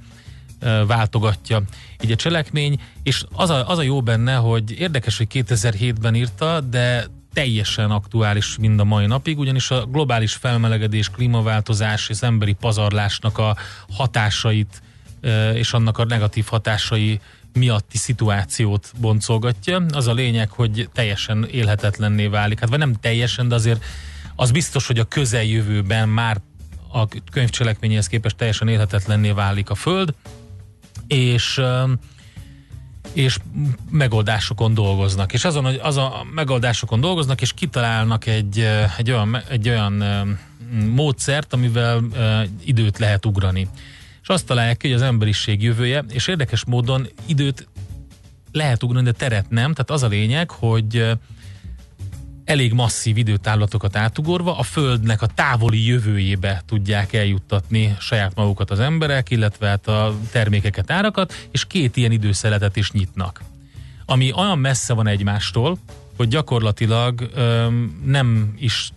[0.88, 1.62] váltogatja
[2.04, 6.62] így a cselekmény, és az a, az a jó benne, hogy érdekes, hogy 2007-ben írta,
[6.62, 13.38] de teljesen aktuális mind a mai napig, ugyanis a globális felmelegedés, klímaváltozás és emberi pazarlásnak
[13.38, 13.56] a
[13.92, 14.82] hatásait
[15.54, 17.20] és annak a negatív hatásai
[17.54, 19.86] miatti szituációt boncolgatja.
[19.92, 22.60] Az a lényeg, hogy teljesen élhetetlenné válik.
[22.60, 23.84] Hát vagy nem teljesen, de azért
[24.36, 26.42] az biztos, hogy a közeljövőben már
[26.92, 30.14] a könyv cselekményéhez képest teljesen élhetetlenné válik a Föld,
[31.08, 31.62] és
[33.14, 33.38] és
[33.90, 35.34] megoldásokon dolgoznak.
[35.34, 38.68] És azon, hogy az a megoldásokon dolgoznak, és kitalálnak egy,
[38.98, 40.04] egy, olyan, egy olyan
[40.94, 42.04] módszert, amivel
[42.64, 43.68] időt lehet ugrani.
[44.28, 47.68] És azt találják ki, hogy az emberiség jövője, és érdekes módon időt
[48.52, 49.74] lehet ugrani, de teret nem.
[49.74, 51.18] Tehát az a lényeg, hogy
[52.46, 59.30] elég masszív időtávlatokat átugorva a Földnek a távoli jövőjébe tudják eljuttatni saját magukat az emberek,
[59.30, 63.42] illetve hát a termékeket, árakat, és két ilyen időszeletet is nyitnak.
[64.06, 65.78] Ami olyan messze van egymástól,
[66.18, 68.92] hogy gyakorlatilag öm, nem is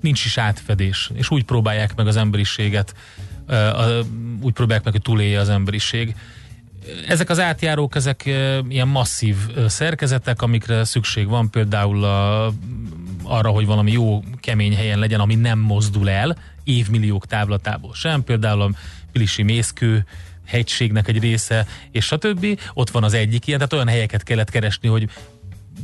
[0.00, 2.94] nincs is átfedés, és úgy próbálják meg az emberiséget,
[4.40, 6.14] úgy próbálják meg, hogy túlélje az emberiség
[7.08, 8.26] ezek az átjárók, ezek
[8.68, 9.36] ilyen masszív
[9.66, 12.52] szerkezetek, amikre szükség van például a,
[13.22, 18.60] arra, hogy valami jó, kemény helyen legyen, ami nem mozdul el évmilliók távlatából sem, például
[18.60, 18.70] a
[19.12, 20.04] Pilisi mészkő
[20.46, 22.60] hegységnek egy része, és stb.
[22.74, 25.08] Ott van az egyik ilyen, tehát olyan helyeket kellett keresni, hogy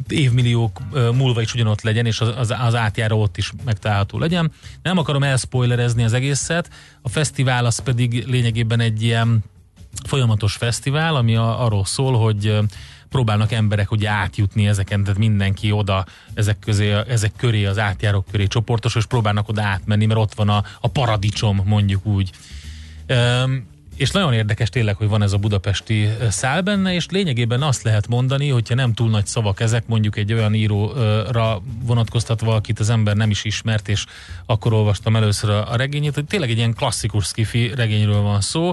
[0.09, 0.80] évmilliók
[1.14, 4.53] múlva is ugyanott legyen, és az, az, az átjáró ott is megtalálható legyen.
[4.82, 6.70] Nem akarom elspoilerezni az egészet,
[7.03, 9.44] a fesztivál az pedig lényegében egy ilyen
[10.07, 12.59] folyamatos fesztivál, ami a, arról szól, hogy
[13.09, 18.47] próbálnak emberek ugye átjutni ezeken, tehát mindenki oda ezek, közé, ezek köré, az átjárók köré
[18.47, 22.30] csoportos, és próbálnak oda átmenni, mert ott van a, a paradicsom, mondjuk úgy.
[23.97, 28.09] És nagyon érdekes tényleg, hogy van ez a budapesti szál benne, és lényegében azt lehet
[28.09, 33.16] mondani, hogyha nem túl nagy szavak ezek, mondjuk egy olyan íróra vonatkoztatva, akit az ember
[33.16, 34.05] nem is ismert, és
[34.47, 38.72] akkor olvastam először a, regényét, hogy tényleg egy ilyen klasszikus skifi regényről van szó,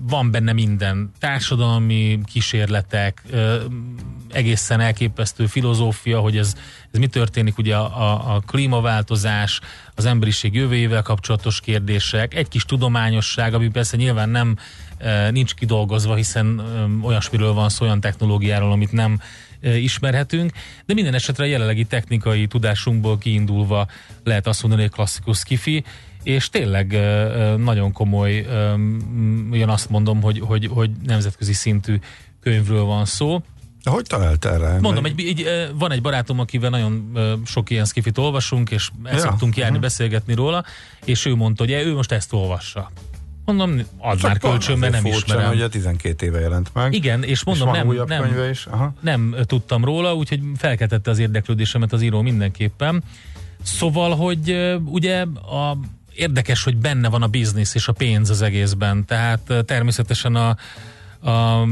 [0.00, 3.22] van benne minden, társadalmi kísérletek,
[4.32, 6.54] egészen elképesztő filozófia, hogy ez,
[6.92, 9.60] ez mi történik, ugye a, a, a klímaváltozás,
[9.94, 14.56] az emberiség jövőjével kapcsolatos kérdések, egy kis tudományosság, ami persze nyilván nem
[15.30, 16.62] nincs kidolgozva, hiszen
[17.02, 19.20] olyasmiről van szó, olyan technológiáról, amit nem
[19.62, 20.52] ismerhetünk,
[20.86, 23.86] de minden esetre a jelenlegi technikai tudásunkból kiindulva
[24.24, 25.84] lehet azt mondani, hogy klasszikus skifi,
[26.22, 26.98] és tényleg
[27.56, 28.46] nagyon komoly,
[29.50, 31.98] ugyan azt mondom, hogy, hogy, hogy nemzetközi szintű
[32.40, 33.42] könyvről van szó.
[33.88, 34.78] De hogy talált erre?
[34.80, 35.46] Mondom, egy, egy,
[35.78, 39.82] van egy barátom, akivel nagyon sok ilyen skifit olvasunk, és el Ja, szoktunk járni, aha.
[39.82, 40.64] beszélgetni róla,
[41.04, 42.90] és ő mondta, hogy ő most ezt olvassa.
[43.44, 45.52] Mondom, add Csak már kölcsön, mert nem furcsa, ismerem.
[45.52, 46.94] Ugye 12 éve jelent meg.
[46.94, 48.66] Igen, és mondom, és nem, újabb nem, könyve is.
[48.66, 48.94] Aha.
[49.00, 53.02] nem tudtam róla, úgyhogy felkeltette az érdeklődésemet az író mindenképpen.
[53.62, 55.78] Szóval, hogy ugye a,
[56.14, 60.56] érdekes, hogy benne van a biznisz és a pénz az egészben, tehát természetesen a,
[61.20, 61.62] a,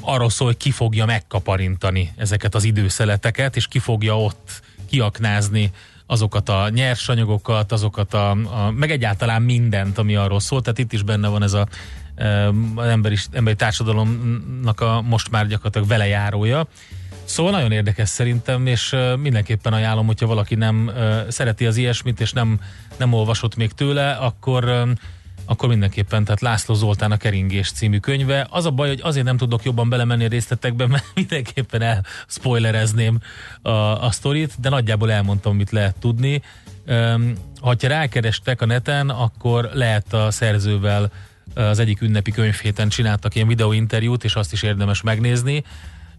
[0.00, 5.70] arról szól, hogy ki fogja megkaparintani ezeket az időszeleteket, és ki fogja ott kiaknázni
[6.06, 10.62] azokat a nyersanyagokat, azokat a, a meg egyáltalán mindent, ami arról szól.
[10.62, 11.66] Tehát itt is benne van ez a
[12.16, 16.66] ö, az emberi, emberi társadalomnak a most már gyakorlatilag velejárója.
[17.24, 20.90] Szóval nagyon érdekes szerintem, és mindenképpen ajánlom, hogyha valaki nem
[21.28, 22.60] szereti az ilyesmit, és nem,
[22.96, 24.86] nem olvasott még tőle, akkor
[25.46, 28.46] akkor mindenképpen, tehát László Zoltán a Keringés című könyve.
[28.50, 33.18] Az a baj, hogy azért nem tudok jobban belemenni a részletekbe, mert mindenképpen el spoilerezném
[33.62, 36.42] a, a sztorit, de nagyjából elmondtam, amit lehet tudni.
[36.86, 41.10] Üm, ha rákerestek a neten, akkor lehet a szerzővel
[41.54, 45.64] az egyik ünnepi könyvhéten csináltak ilyen videóinterjút, és azt is érdemes megnézni.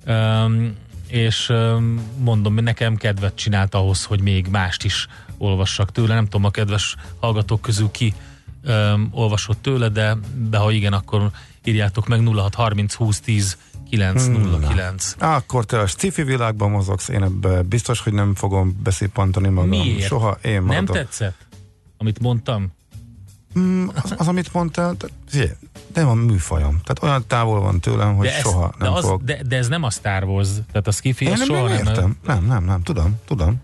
[0.07, 0.75] Üm,
[1.07, 5.07] és üm, mondom, nekem kedvet csinált ahhoz, hogy még mást is
[5.38, 6.13] olvassak tőle.
[6.13, 8.13] Nem tudom, a kedves hallgatók közül ki
[8.68, 10.18] öm, olvasott tőle, de,
[10.49, 11.32] de ha igen, akkor
[11.63, 13.57] írjátok meg 0630 20 10
[13.89, 15.15] 909.
[15.20, 19.70] Á, Akkor te a sci-fi világban mozogsz, én ebbe biztos, hogy nem fogom beszippantani magam.
[19.70, 20.07] Miért?
[20.07, 20.95] Soha én Nem maradok.
[20.95, 21.45] tetszett?
[21.97, 22.68] Amit mondtam?
[23.59, 24.95] Mm, az, az, amit mondtál,
[25.28, 25.49] figyelj,
[25.93, 26.80] nem a műfajom.
[26.84, 29.22] Tehát olyan távol van tőlem, hogy ez, soha nem de, az, fogok.
[29.22, 31.86] de, de ez nem a Star Wars, tehát a skifi, Én nem, soha nem nem.
[31.88, 32.18] értem.
[32.26, 33.61] Nem, nem, nem, tudom, tudom.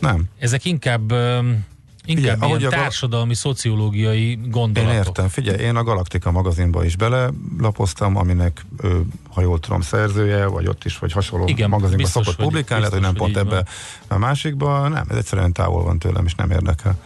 [0.00, 0.24] Nem.
[0.38, 1.64] Ezek inkább öm,
[2.08, 4.94] inkább Figyelj, ahogy a társadalmi, szociológiai Én gondolatok.
[5.06, 10.66] értem, figyelj, én a Galaktika magazinba is belelapoztam, aminek, ő, ha jól tudom, szerzője, vagy
[10.66, 13.64] ott is, vagy hasonló Igen, magazinba szokott hogy- publikálni, lehet, hogy nem pont ebbe
[14.08, 16.98] a másikba, nem, ez egyszerűen távol van tőlem, és nem érdekel.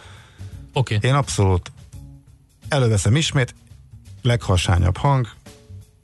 [0.73, 0.97] Oké.
[1.01, 1.71] Én abszolút
[2.67, 3.55] előveszem ismét,
[4.21, 5.27] leghasányabb hang,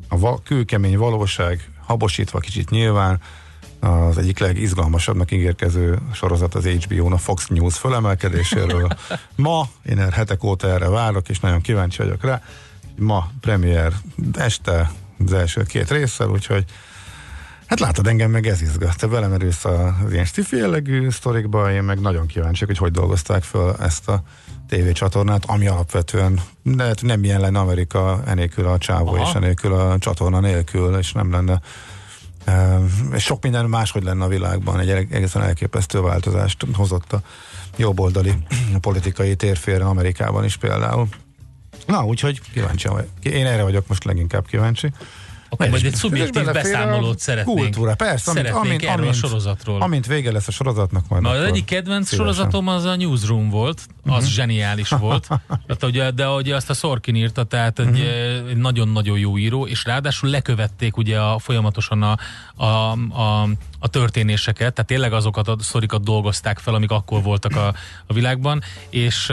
[0.07, 3.19] a va- kőkemény valóság, habosítva kicsit nyilván,
[3.79, 8.87] az egyik legizgalmasabbnak ígérkező sorozat az HBO-n a Fox News fölemelkedéséről.
[9.35, 12.41] Ma, én erre hetek óta erre várok, és nagyon kíváncsi vagyok rá.
[12.95, 13.93] Ma premier
[14.33, 14.91] este
[15.25, 16.65] az első két résszel, úgyhogy
[17.69, 18.97] Hát látod, engem meg ez izgat.
[18.97, 23.75] Te belemerülsz az ilyen stifi jellegű sztorikba, én meg nagyon kíváncsi, hogy hogy dolgozták föl
[23.79, 24.21] ezt a
[24.67, 29.27] tévécsatornát, ami alapvetően lehet, nem ilyen lenne Amerika enélkül a csávó, Aha.
[29.27, 31.61] és enélkül a csatorna nélkül, és nem lenne
[33.13, 37.21] és sok minden máshogy lenne a világban, egy egészen elképesztő változást hozott a
[37.77, 38.33] jobboldali
[38.81, 41.07] politikai térfélre Amerikában is például.
[41.85, 42.89] Na, úgyhogy kíváncsi.
[43.21, 44.91] Én erre vagyok most leginkább kíváncsi.
[45.49, 47.59] Akkor majd egy szubjektív beszámolót szeretnénk.
[47.59, 48.31] Kultúra, persze.
[48.31, 49.81] Amint, amint, erről amint, a sorozatról.
[49.81, 52.33] Amint vége lesz a sorozatnak, majd Na, az egyik kedvenc szívesen.
[52.33, 55.27] Sorozatom az a Newsroom volt, az zseniális volt.
[55.67, 57.99] Tehát, ugye, de ugye azt a Sorkin írta, tehát egy,
[58.49, 62.17] egy nagyon-nagyon jó író, és ráadásul lekövették ugye a, folyamatosan a,
[62.55, 62.91] a,
[63.21, 67.73] a, a történéseket, tehát tényleg azokat a sztorikat dolgozták fel, amik akkor voltak a,
[68.07, 69.31] a világban, és,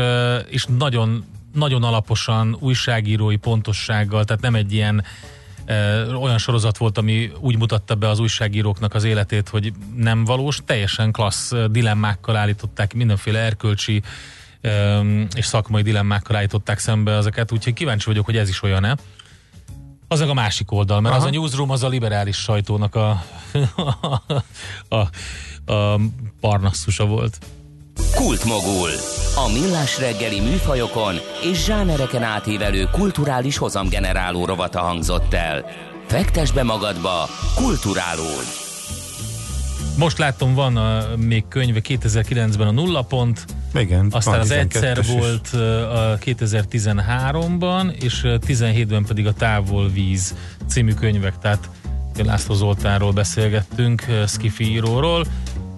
[0.49, 5.05] és nagyon, nagyon alaposan, újságírói pontossággal, tehát nem egy ilyen
[6.21, 11.13] olyan sorozat volt, ami úgy mutatta be az újságíróknak az életét, hogy nem valós, teljesen
[11.13, 14.03] klassz dilemmákkal állították, mindenféle erkölcsi
[15.35, 18.97] és szakmai dilemmákkal állították szembe ezeket, úgyhogy kíváncsi vagyok, hogy ez is olyan-e.
[20.09, 21.25] Az a másik oldal, mert Aha.
[21.25, 23.23] az a newsroom az a liberális sajtónak a,
[24.09, 25.09] a, a,
[25.73, 26.01] a
[26.41, 27.39] parnasszusa volt.
[28.15, 28.91] Kultmogul.
[29.35, 35.65] A millás reggeli műfajokon és zsánereken átívelő kulturális hozamgeneráló rovata hangzott el.
[36.07, 38.65] Fektes be magadba, kulturálódj!
[39.99, 43.45] Most látom, van a, még könyve 2009-ben a nulla pont,
[43.75, 45.13] Igen, Aztán az egyszer 12-es is.
[45.13, 50.35] volt ö, a 2013-ban, és ö, 17-ben pedig a Távolvíz
[50.69, 51.69] című könyvek, tehát
[52.25, 55.27] László Zoltánról beszélgettünk, Skifi íróról.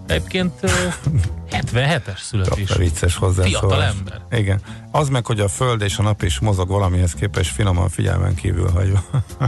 [0.08, 0.68] Egyébként ö,
[1.50, 2.66] 77-es születés.
[2.68, 3.50] Tapra vicces hozzászólás.
[3.58, 4.20] Fiatal ember.
[4.30, 4.60] Igen.
[4.90, 8.70] Az meg, hogy a föld és a nap is mozog valamihez képest finoman figyelmen kívül
[8.70, 9.04] hagyva.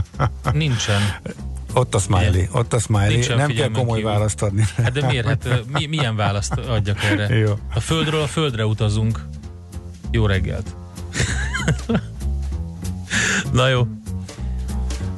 [0.53, 1.01] Nincsen.
[1.73, 3.07] ott a smiley, ott a smiley.
[3.07, 4.11] Nincsen Nem kell komoly kívül.
[4.11, 4.63] választ adni.
[4.77, 5.27] Hát de miért?
[5.27, 7.35] Hát, mi, milyen választ adjak erre?
[7.45, 7.59] Jó.
[7.73, 9.25] A földről a földre utazunk.
[10.11, 10.75] Jó reggelt.
[13.51, 13.87] Na jó.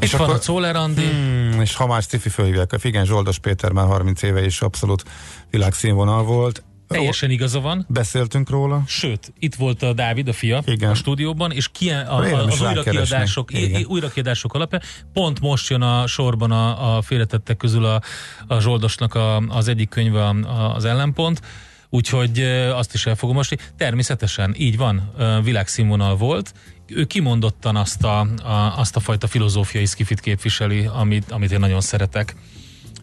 [0.03, 1.05] És, van akkor- a Czoller Andi.
[1.05, 5.03] Hmm, és ha már sci-fi fölhívják, a Figen Zsoldos Péter már 30 éve is abszolút
[5.49, 6.63] világszínvonal volt.
[6.87, 7.85] Teljesen igaza van.
[7.89, 8.83] Beszéltünk róla.
[8.87, 10.89] Sőt, itt volt a Dávid, a fia Igen.
[10.89, 13.79] a stúdióban, és ki, a, a, az újrakiadások, Igen.
[13.79, 14.81] i- újrakiadások alapján
[15.13, 18.01] pont most jön a sorban a, a félretettek közül a,
[18.47, 21.41] a Zsoldosnak a, az egyik könyve a- az ellenpont,
[21.89, 22.39] úgyhogy
[22.73, 23.73] azt is el fogom most.
[23.77, 25.11] Természetesen, így van,
[25.43, 26.53] világszínvonal volt.
[26.87, 31.81] Ő kimondottan azt a, a, azt a fajta filozófiai skifit képviseli, amit, amit én nagyon
[31.81, 32.35] szeretek.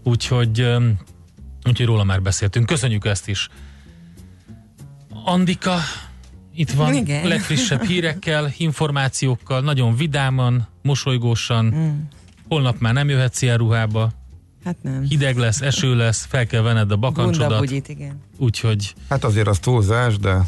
[0.03, 0.61] Úgyhogy,
[1.69, 2.67] úgyhogy róla már beszéltünk.
[2.67, 3.49] Köszönjük ezt is.
[5.25, 5.79] Andika,
[6.55, 7.29] itt van Igen.
[7.29, 11.65] legfrissebb hírekkel, információkkal, nagyon vidáman, mosolygósan.
[11.65, 12.01] Mm.
[12.49, 14.13] Holnap már nem jöhetsz ilyen ruhába,
[14.65, 15.03] Hát nem.
[15.03, 18.21] hideg lesz, eső lesz, fel kell venned a bakancsodat, Bundabugyit, igen.
[18.39, 20.47] úgyhogy Hát azért az túlzás, de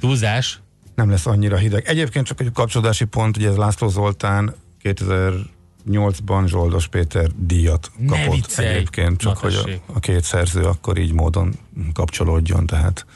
[0.00, 0.60] túlzás.
[1.00, 1.86] Nem lesz annyira hideg.
[1.86, 8.68] Egyébként csak egy kapcsolódási pont, ugye ez László Zoltán 2008-ban Zsoldos Péter díjat kapott viccelj!
[8.68, 11.54] egyébként, csak Na hogy a, a két szerző akkor így módon
[11.92, 13.06] kapcsolódjon, tehát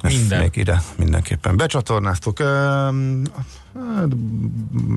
[0.00, 0.40] ezt Minden.
[0.40, 2.40] még ide mindenképpen becsatornáztuk.
[2.40, 3.22] Ehm,
[3.96, 4.08] Hát,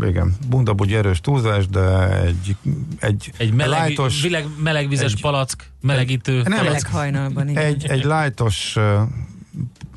[0.01, 2.55] igen, bundabugy erős túlzás, de egy,
[2.99, 6.63] egy, Egy meleg, lightos, vileg, melegvizes egy- palack, melegítő Nem.
[6.63, 7.63] Meleg hajnalban, igen.
[7.63, 9.01] egy, egy uh,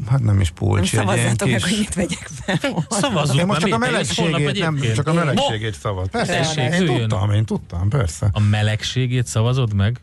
[0.08, 1.68] hát nem is nem pulcsi, egy ilyen szavazzátok meg, kis...
[1.70, 2.86] hogy mit vegyek fel.
[2.88, 6.08] Szavazzunk Én most csak a már, melegségét, nem, csak a melegségét szavaz.
[6.10, 7.08] Persze, Tessék, én üljön.
[7.08, 8.28] tudtam, én tudtam, persze.
[8.32, 9.98] A melegségét szavazod meg?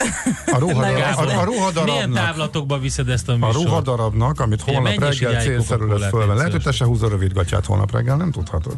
[0.45, 3.53] A, ruhadarab, a, a Milyen ruhadarabnak, távlatokba viszed ezt a a műsort?
[3.63, 6.35] ruhadarabnak, amit holnap reggel célszerű lesz fölven.
[6.35, 8.77] Lehet, hogy te se húzol rövidgatját holnap reggel, nem tudhatod.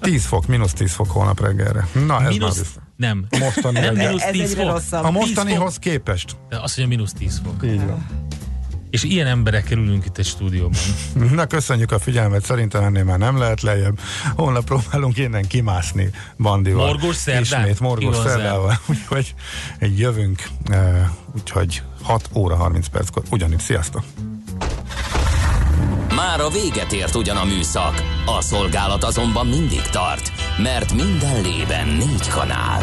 [0.00, 1.88] 10 fok, mínusz 10 fok holnap reggelre.
[1.92, 2.80] Na, ez már Mínusz, vissza.
[2.96, 3.26] nem.
[3.30, 4.70] A mostani nem mínusz Ez 10 egyre fok.
[4.72, 5.04] rosszabb.
[5.04, 6.36] A 10 mostanihoz képest.
[6.48, 7.64] De azt mondja, mínusz 10 fok.
[7.72, 8.06] Így van.
[8.94, 10.80] És ilyen emberekkel ülünk itt egy stúdióban.
[11.34, 13.98] Na, köszönjük a figyelmet, szerintem ennél már nem lehet lejjebb.
[14.34, 16.86] Holnap próbálunk innen kimászni Bandival.
[16.86, 17.60] Morgós szerdán?
[17.60, 18.78] Ismét morgós szerdával.
[18.88, 19.34] Úgyhogy
[19.78, 23.22] jövünk, eh, úgyhogy 6 óra 30 perckor.
[23.30, 24.04] Ugyanitt, sziasztok!
[26.14, 31.88] Már a véget ért ugyan a műszak, a szolgálat azonban mindig tart, mert minden lében
[31.88, 32.82] négy kanál.